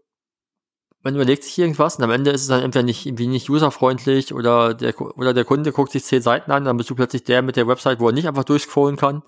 [1.07, 4.33] man überlegt sich irgendwas und am Ende ist es dann entweder nicht, irgendwie nicht userfreundlich
[4.33, 7.41] oder der, oder der Kunde guckt sich zehn Seiten an, dann bist du plötzlich der
[7.41, 9.23] mit der Website, wo er nicht einfach durchscrollen kann,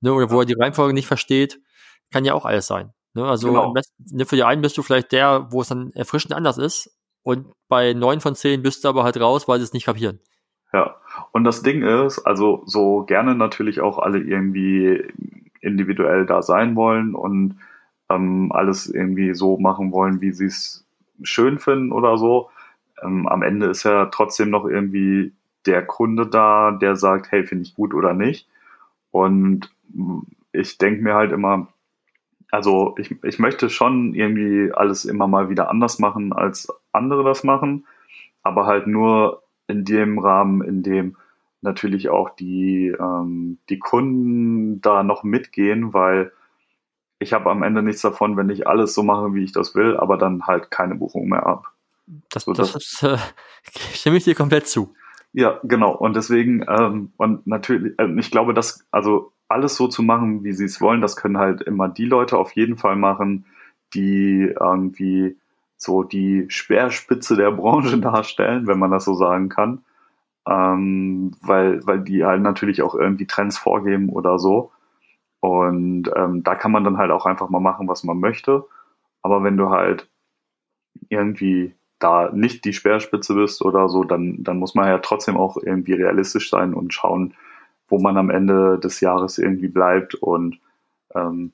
[0.00, 1.60] ne, oder wo er die Reihenfolge nicht versteht.
[2.10, 2.92] Kann ja auch alles sein.
[3.14, 3.24] Ne?
[3.24, 3.72] Also genau.
[3.72, 6.98] besten, ne, für die einen bist du vielleicht der, wo es dann erfrischend anders ist
[7.22, 10.18] und bei neun von zehn bist du aber halt raus, weil sie es nicht kapieren.
[10.72, 10.96] Ja,
[11.30, 15.04] und das Ding ist, also so gerne natürlich auch alle irgendwie
[15.60, 17.60] individuell da sein wollen und
[18.10, 20.85] ähm, alles irgendwie so machen wollen, wie sie es
[21.22, 22.50] schön finden oder so.
[23.02, 25.32] Ähm, am Ende ist ja trotzdem noch irgendwie
[25.66, 28.48] der Kunde da, der sagt, hey, finde ich gut oder nicht.
[29.10, 29.70] Und
[30.52, 31.68] ich denke mir halt immer,
[32.50, 37.44] also ich, ich möchte schon irgendwie alles immer mal wieder anders machen, als andere das
[37.44, 37.86] machen,
[38.42, 41.16] aber halt nur in dem Rahmen, in dem
[41.60, 46.32] natürlich auch die, ähm, die Kunden da noch mitgehen, weil
[47.18, 49.96] ich habe am Ende nichts davon, wenn ich alles so mache, wie ich das will,
[49.96, 51.72] aber dann halt keine Buchung mehr ab.
[52.30, 53.18] Das, so, das, das äh,
[53.94, 54.94] stimme ich dir komplett zu.
[55.32, 55.94] Ja, genau.
[55.94, 60.52] Und deswegen, ähm, und natürlich, äh, ich glaube, dass, also alles so zu machen, wie
[60.52, 63.46] sie es wollen, das können halt immer die Leute auf jeden Fall machen,
[63.94, 65.36] die irgendwie
[65.76, 69.84] so die Speerspitze der Branche darstellen, wenn man das so sagen kann.
[70.48, 74.70] Ähm, weil, weil die halt natürlich auch irgendwie Trends vorgeben oder so.
[75.40, 78.64] Und ähm, da kann man dann halt auch einfach mal machen, was man möchte.
[79.22, 80.08] Aber wenn du halt
[81.08, 85.56] irgendwie da nicht die Speerspitze bist oder so, dann, dann muss man ja trotzdem auch
[85.56, 87.34] irgendwie realistisch sein und schauen,
[87.88, 90.14] wo man am Ende des Jahres irgendwie bleibt.
[90.14, 90.58] Und
[91.14, 91.52] ähm,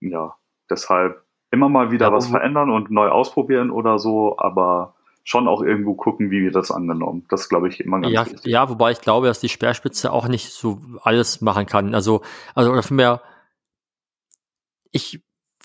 [0.00, 0.34] ja,
[0.70, 4.95] deshalb immer mal wieder ja, was verändern und neu ausprobieren oder so, aber
[5.26, 7.26] schon auch irgendwo gucken, wie wird das angenommen.
[7.28, 8.46] Das glaube ich immer ganz ja, wichtig.
[8.46, 11.96] Ja, wobei ich glaube, dass die Speerspitze auch nicht so alles machen kann.
[11.96, 12.22] Also,
[12.54, 13.20] also oder vielmehr,
[14.92, 15.24] ich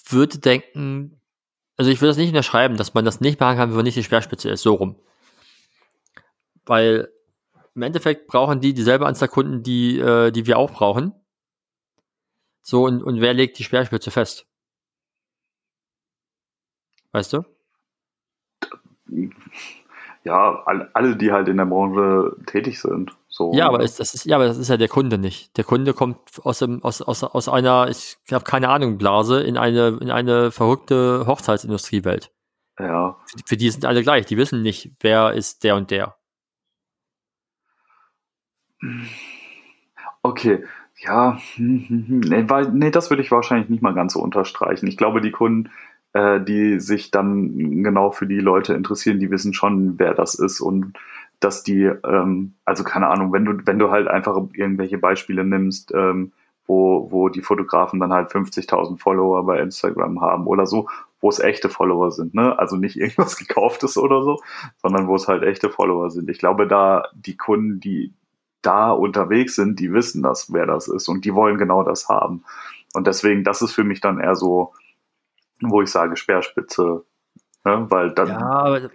[0.09, 1.21] würde denken,
[1.77, 3.97] also ich würde das nicht unterschreiben, dass man das nicht machen kann, wenn man nicht
[3.97, 4.99] die Speerspitze ist, so rum.
[6.65, 7.09] Weil
[7.75, 11.13] im Endeffekt brauchen die dieselbe Anzahl Kunden, die, äh, die wir auch brauchen.
[12.63, 14.47] So, und, und wer legt die Speerspitze fest?
[17.11, 17.43] Weißt du?
[20.23, 23.15] Ja, alle, die halt in der Branche tätig sind.
[23.27, 23.53] So.
[23.53, 25.57] Ja, aber ist, das ist, ja, aber das ist ja der Kunde nicht.
[25.57, 29.57] Der Kunde kommt aus dem, aus, aus, aus einer, ich habe keine Ahnung, Blase in
[29.57, 32.31] eine, in eine verrückte Hochzeitsindustriewelt.
[32.77, 33.17] Ja.
[33.25, 34.25] Für, für die sind alle gleich.
[34.25, 36.15] Die wissen nicht, wer ist der und der.
[40.21, 40.63] Okay,
[41.03, 42.73] ja, hm, hm, hm.
[42.73, 44.87] nee, das würde ich wahrscheinlich nicht mal ganz so unterstreichen.
[44.87, 45.71] Ich glaube, die Kunden,
[46.13, 50.61] äh, die sich dann genau für die Leute interessieren, die wissen schon, wer das ist
[50.61, 50.93] und
[51.39, 55.91] dass die, ähm, also keine Ahnung, wenn du, wenn du halt einfach irgendwelche Beispiele nimmst,
[55.93, 56.31] ähm,
[56.67, 60.87] wo, wo die Fotografen dann halt 50.000 Follower bei Instagram haben oder so,
[61.19, 62.57] wo es echte Follower sind, ne?
[62.57, 64.39] Also nicht irgendwas gekauftes oder so,
[64.77, 66.29] sondern wo es halt echte Follower sind.
[66.29, 68.13] Ich glaube, da die Kunden, die
[68.61, 72.43] da unterwegs sind, die wissen das, wer das ist und die wollen genau das haben.
[72.93, 74.73] Und deswegen, das ist für mich dann eher so,
[75.69, 77.03] wo ich sage Speerspitze,
[77.63, 77.85] ne?
[77.89, 78.27] weil dann.
[78.27, 78.89] Ja, aber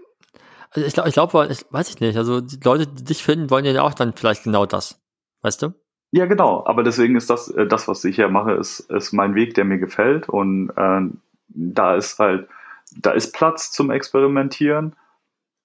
[0.71, 2.17] also ich glaube, ich glaub, weiß ich nicht.
[2.17, 5.01] Also die Leute, die dich finden, wollen ja auch dann vielleicht genau das.
[5.43, 5.75] Weißt du?
[6.11, 6.65] Ja, genau.
[6.67, 9.65] Aber deswegen ist das, äh, das, was ich hier mache, ist, ist mein Weg, der
[9.65, 10.29] mir gefällt.
[10.29, 11.01] Und äh,
[11.49, 12.49] da ist halt,
[12.97, 14.97] da ist Platz zum Experimentieren,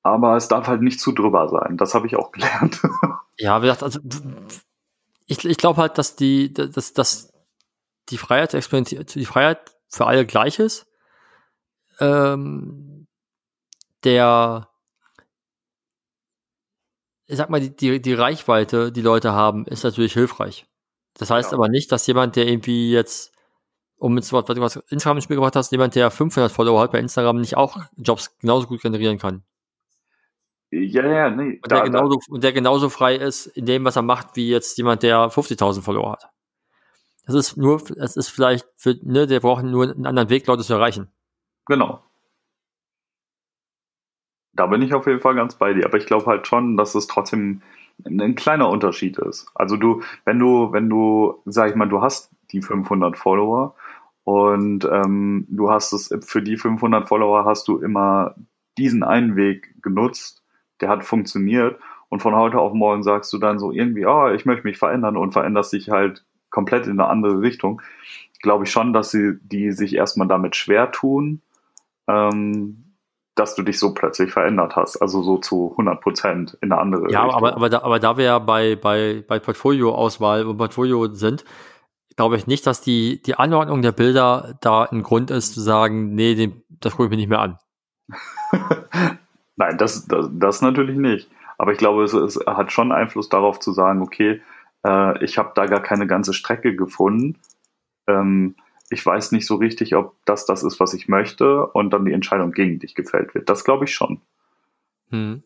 [0.04, 1.78] aber es darf halt nicht zu drüber sein.
[1.78, 2.82] Das habe ich auch gelernt.
[3.38, 4.00] Ja, wie gesagt, also
[5.26, 7.34] ich, ich glaube halt, dass die, dass, dass
[8.10, 10.91] die Freiheit, die Freiheit für alle gleich ist
[12.02, 13.08] ähm,
[14.04, 14.68] der,
[17.28, 20.66] ich sag mal, die, die, die Reichweite, die Leute haben, ist natürlich hilfreich.
[21.18, 21.58] Das heißt ja.
[21.58, 23.34] aber nicht, dass jemand, der irgendwie jetzt,
[23.98, 26.92] um ins Wort, was du Instagram ins Spiel gebracht hast, jemand, der 500 Follower hat
[26.92, 29.44] bei Instagram, nicht auch Jobs genauso gut generieren kann.
[30.72, 31.60] Ja, ja, nee.
[31.62, 32.34] Und, da, der genauso, da.
[32.34, 35.82] und der genauso frei ist in dem, was er macht, wie jetzt jemand, der 50.000
[35.82, 36.30] Follower hat.
[37.26, 40.64] Das ist nur, es ist vielleicht für, ne, der braucht nur einen anderen Weg, Leute
[40.64, 41.12] zu erreichen.
[41.68, 42.04] Genau.
[44.54, 45.86] Da bin ich auf jeden Fall ganz bei dir.
[45.86, 47.62] Aber ich glaube halt schon, dass es trotzdem
[48.06, 49.48] ein kleiner Unterschied ist.
[49.56, 53.76] Also du, wenn du, wenn du, sag ich mal, du hast die 500 Follower
[54.24, 58.36] und ähm, du hast es für die 500 Follower hast du immer
[58.78, 60.44] diesen einen Weg genutzt,
[60.82, 64.46] der hat funktioniert und von heute auf morgen sagst du dann so irgendwie, oh, ich
[64.46, 67.82] möchte mich verändern und veränderst dich halt komplett in eine andere Richtung.
[68.42, 71.42] Glaube ich schon, dass sie die sich erstmal damit schwer tun,
[72.08, 72.98] ähm,
[73.36, 77.12] dass du dich so plötzlich verändert hast, also so zu 100 Prozent in eine andere
[77.12, 77.30] ja, Richtung.
[77.30, 81.46] Ja, aber, aber, da, aber da wir ja bei, bei, bei Portfolio-Auswahl und Portfolio sind,
[82.16, 86.14] glaube ich nicht, dass die, die Anordnung der Bilder da ein Grund ist, zu sagen,
[86.14, 87.58] nee, den, das gucke ich mir nicht mehr an.
[89.56, 91.30] Nein, das, das, das natürlich nicht.
[91.58, 94.42] Aber ich glaube, es, es hat schon Einfluss darauf zu sagen, okay,
[94.86, 97.38] äh, ich habe da gar keine ganze Strecke gefunden.
[98.08, 98.56] Ähm,
[98.92, 102.12] ich weiß nicht so richtig, ob das das ist, was ich möchte und dann die
[102.12, 103.50] Entscheidung gegen dich gefällt wird.
[103.50, 104.20] Das glaube ich schon.
[105.10, 105.44] Hm.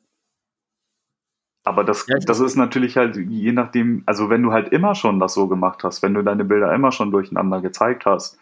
[1.64, 5.20] Aber das, ja, das ist natürlich halt je nachdem, also wenn du halt immer schon
[5.20, 8.40] das so gemacht hast, wenn du deine Bilder immer schon durcheinander gezeigt hast,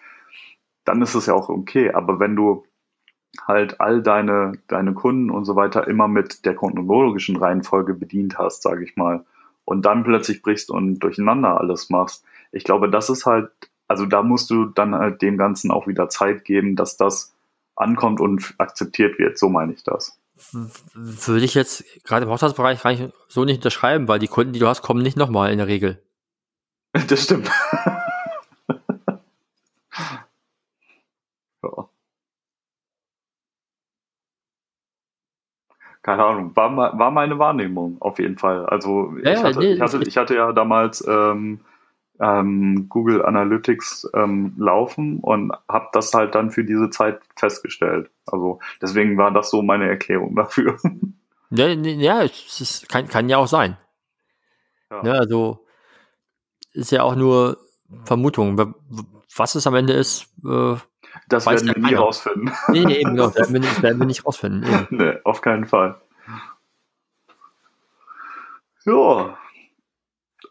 [0.85, 1.91] dann ist es ja auch okay.
[1.91, 2.65] Aber wenn du
[3.45, 8.63] halt all deine, deine Kunden und so weiter immer mit der chronologischen Reihenfolge bedient hast,
[8.63, 9.25] sage ich mal,
[9.65, 13.49] und dann plötzlich brichst und durcheinander alles machst, ich glaube, das ist halt
[13.93, 17.35] also da musst du dann halt dem Ganzen auch wieder Zeit geben, dass das
[17.75, 19.37] ankommt und akzeptiert wird.
[19.37, 20.19] So meine ich das.
[20.95, 24.57] Würde ich jetzt gerade im Hochzeitsbereich gar nicht so nicht unterschreiben, weil die Kunden, die
[24.57, 26.01] du hast, kommen nicht nochmal in der Regel.
[27.07, 27.51] Das stimmt.
[31.63, 31.89] ja.
[36.01, 38.65] keine Ahnung, war, war meine Wahrnehmung auf jeden Fall.
[38.65, 41.59] Also Ja, ich, hatte, nee, ich, hatte, ich hatte ja damals ähm,
[42.19, 48.09] ähm, Google Analytics ähm, laufen und habe das halt dann für diese Zeit festgestellt.
[48.25, 50.77] Also deswegen war das so meine Erklärung dafür.
[51.49, 53.77] Ja, ja es kann, kann ja auch sein.
[54.89, 55.03] Ja.
[55.03, 55.65] Ne, also
[56.73, 57.57] ist ja auch nur
[58.05, 58.75] Vermutung.
[59.35, 60.75] Was es am Ende ist, äh,
[61.27, 61.99] Das werden ja wir nie keiner.
[61.99, 62.51] rausfinden.
[62.69, 64.63] nee, nee, eben, genau, werden wir nicht, werden wir nicht rausfinden.
[64.63, 64.87] Eben.
[64.91, 65.99] nee, auf keinen Fall.
[68.85, 69.37] Ja.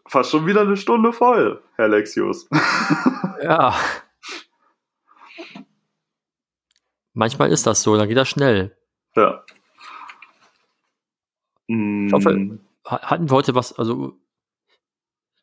[0.07, 2.47] Fast schon wieder eine Stunde voll, Herr Lexius.
[3.41, 3.75] Ja.
[7.13, 8.75] Manchmal ist das so, dann geht das schnell.
[9.15, 9.43] ja.
[11.67, 14.17] Mm, hoffe- Ha- Hatten wir heute was, also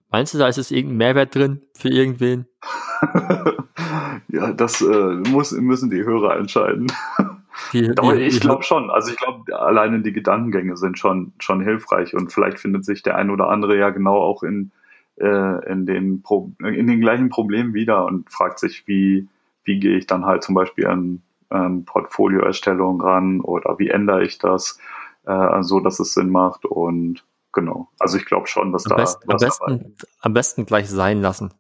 [0.09, 2.47] meinst du, da ist es irgendein Mehrwert drin für irgendwen?
[4.29, 6.87] ja, das äh, muss, müssen die Hörer entscheiden.
[7.73, 8.91] Die, Doch, die- ich glaube schon.
[8.91, 13.17] Also ich glaube, alleine die Gedankengänge sind schon, schon hilfreich und vielleicht findet sich der
[13.17, 14.71] ein oder andere ja genau auch in,
[15.17, 19.29] äh, in, den, Pro in den gleichen Problemen wieder und fragt sich, wie,
[19.65, 24.39] wie gehe ich dann halt zum Beispiel an ähm, Portfolioerstellung ran oder wie ändere ich
[24.39, 24.79] das,
[25.27, 27.89] äh, so dass es Sinn macht und genau.
[27.99, 31.53] Also ich glaube schon, dass am, da besten, am, besten, am besten gleich sein lassen.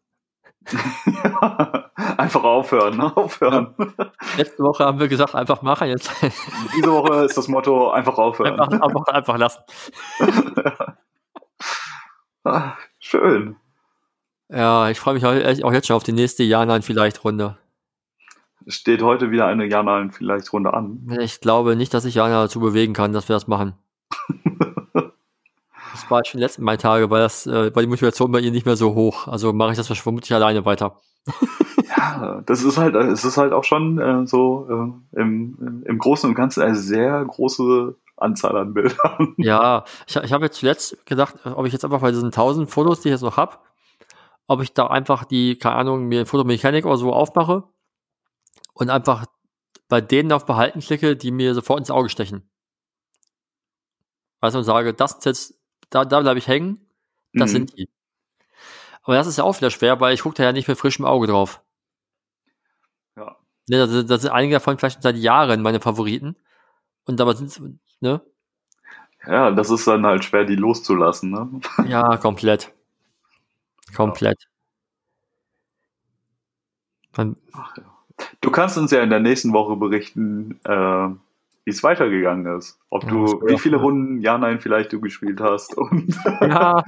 [2.21, 3.17] Einfach aufhören, ne?
[3.17, 3.75] aufhören.
[4.37, 6.11] Letzte Woche haben wir gesagt, einfach machen, jetzt
[6.77, 8.61] Diese Woche ist das Motto einfach aufhören.
[8.61, 9.63] einfach, einfach, einfach lassen.
[12.43, 13.57] Ah, schön.
[14.49, 17.59] Ja, ich freue mich auch jetzt schon auf die nächste Janan vielleicht Runde.
[18.67, 21.07] Steht heute wieder eine Jana vielleicht Runde an.
[21.21, 23.75] Ich glaube nicht, dass ich Jana dazu bewegen kann, dass wir das machen.
[25.93, 28.65] Das war schon letzten Mal Tage, weil das, äh, war die Motivation bei ihr nicht
[28.65, 29.29] mehr so hoch.
[29.29, 31.01] Also mache ich das vermutlich alleine weiter.
[32.01, 34.67] Ja, das ist halt, es ist halt auch schon äh, so
[35.15, 39.35] äh, im, im Großen und Ganzen eine sehr große Anzahl an Bildern.
[39.39, 43.01] Ja, ich, ich habe jetzt zuletzt gedacht, ob ich jetzt einfach bei diesen 1000 Fotos,
[43.01, 43.59] die ich jetzt noch habe,
[44.47, 47.65] ob ich da einfach die, keine Ahnung, mir Fotomechanik oder so aufmache
[48.75, 49.27] und einfach
[49.89, 52.49] bei denen auf Behalten klicke, die mir sofort ins Auge stechen.
[54.41, 55.55] Weißt du, und sage, das ist jetzt,
[55.91, 56.89] da, da bleibe ich hängen,
[57.35, 57.55] das Mhm.
[57.55, 57.89] sind die.
[59.03, 61.05] Aber das ist ja auch wieder schwer, weil ich gucke da ja nicht mit frischem
[61.05, 61.63] Auge drauf.
[63.71, 63.79] Ja.
[63.79, 66.37] Ne, da, sind- da sind einige davon vielleicht seit Jahren meine Favoriten.
[67.07, 67.61] Und dabei sind
[68.01, 68.21] ne?
[69.27, 71.31] ja, das ist dann halt schwer, die loszulassen.
[71.31, 71.61] Ne?
[71.89, 72.73] Ja, komplett.
[73.97, 74.47] Komplett.
[77.17, 77.37] Man,
[78.43, 81.09] Du kannst uns ja in der nächsten Woche berichten, äh,
[81.65, 82.79] wie es weitergegangen ist.
[82.91, 83.79] Ob Ja, du, wie viele.
[83.79, 86.83] Runden Ja, Nein vielleicht du gespielt hast und ja,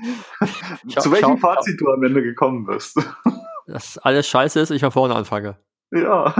[0.98, 2.98] zu welchem Fazit du am Ende gekommen bist.
[3.66, 5.56] dass alles scheiße ist, ich von vorne anfange.
[5.92, 6.34] Ja,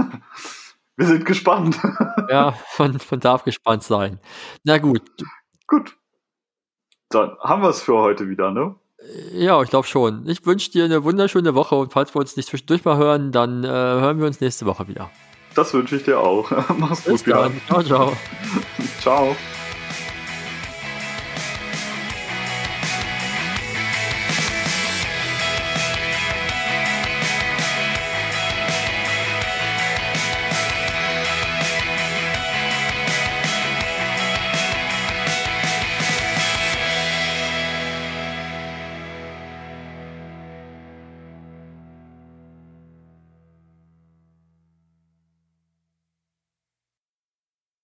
[0.97, 1.79] wir sind gespannt.
[2.29, 4.19] Ja, man, man darf gespannt sein.
[4.63, 5.01] Na gut,
[5.67, 5.97] Gut.
[7.09, 8.75] Dann haben wir es für heute wieder, ne?
[9.33, 10.27] ja, ich glaube schon.
[10.27, 13.63] Ich wünsche dir eine wunderschöne Woche und falls wir uns nicht zwischendurch mal hören, dann
[13.63, 15.09] äh, hören wir uns nächste Woche wieder.
[15.55, 16.49] Das wünsche ich dir auch.
[16.77, 17.61] Mach's Bis gut, dann.
[17.67, 18.13] Ciao, ciao.
[19.01, 19.35] Ciao.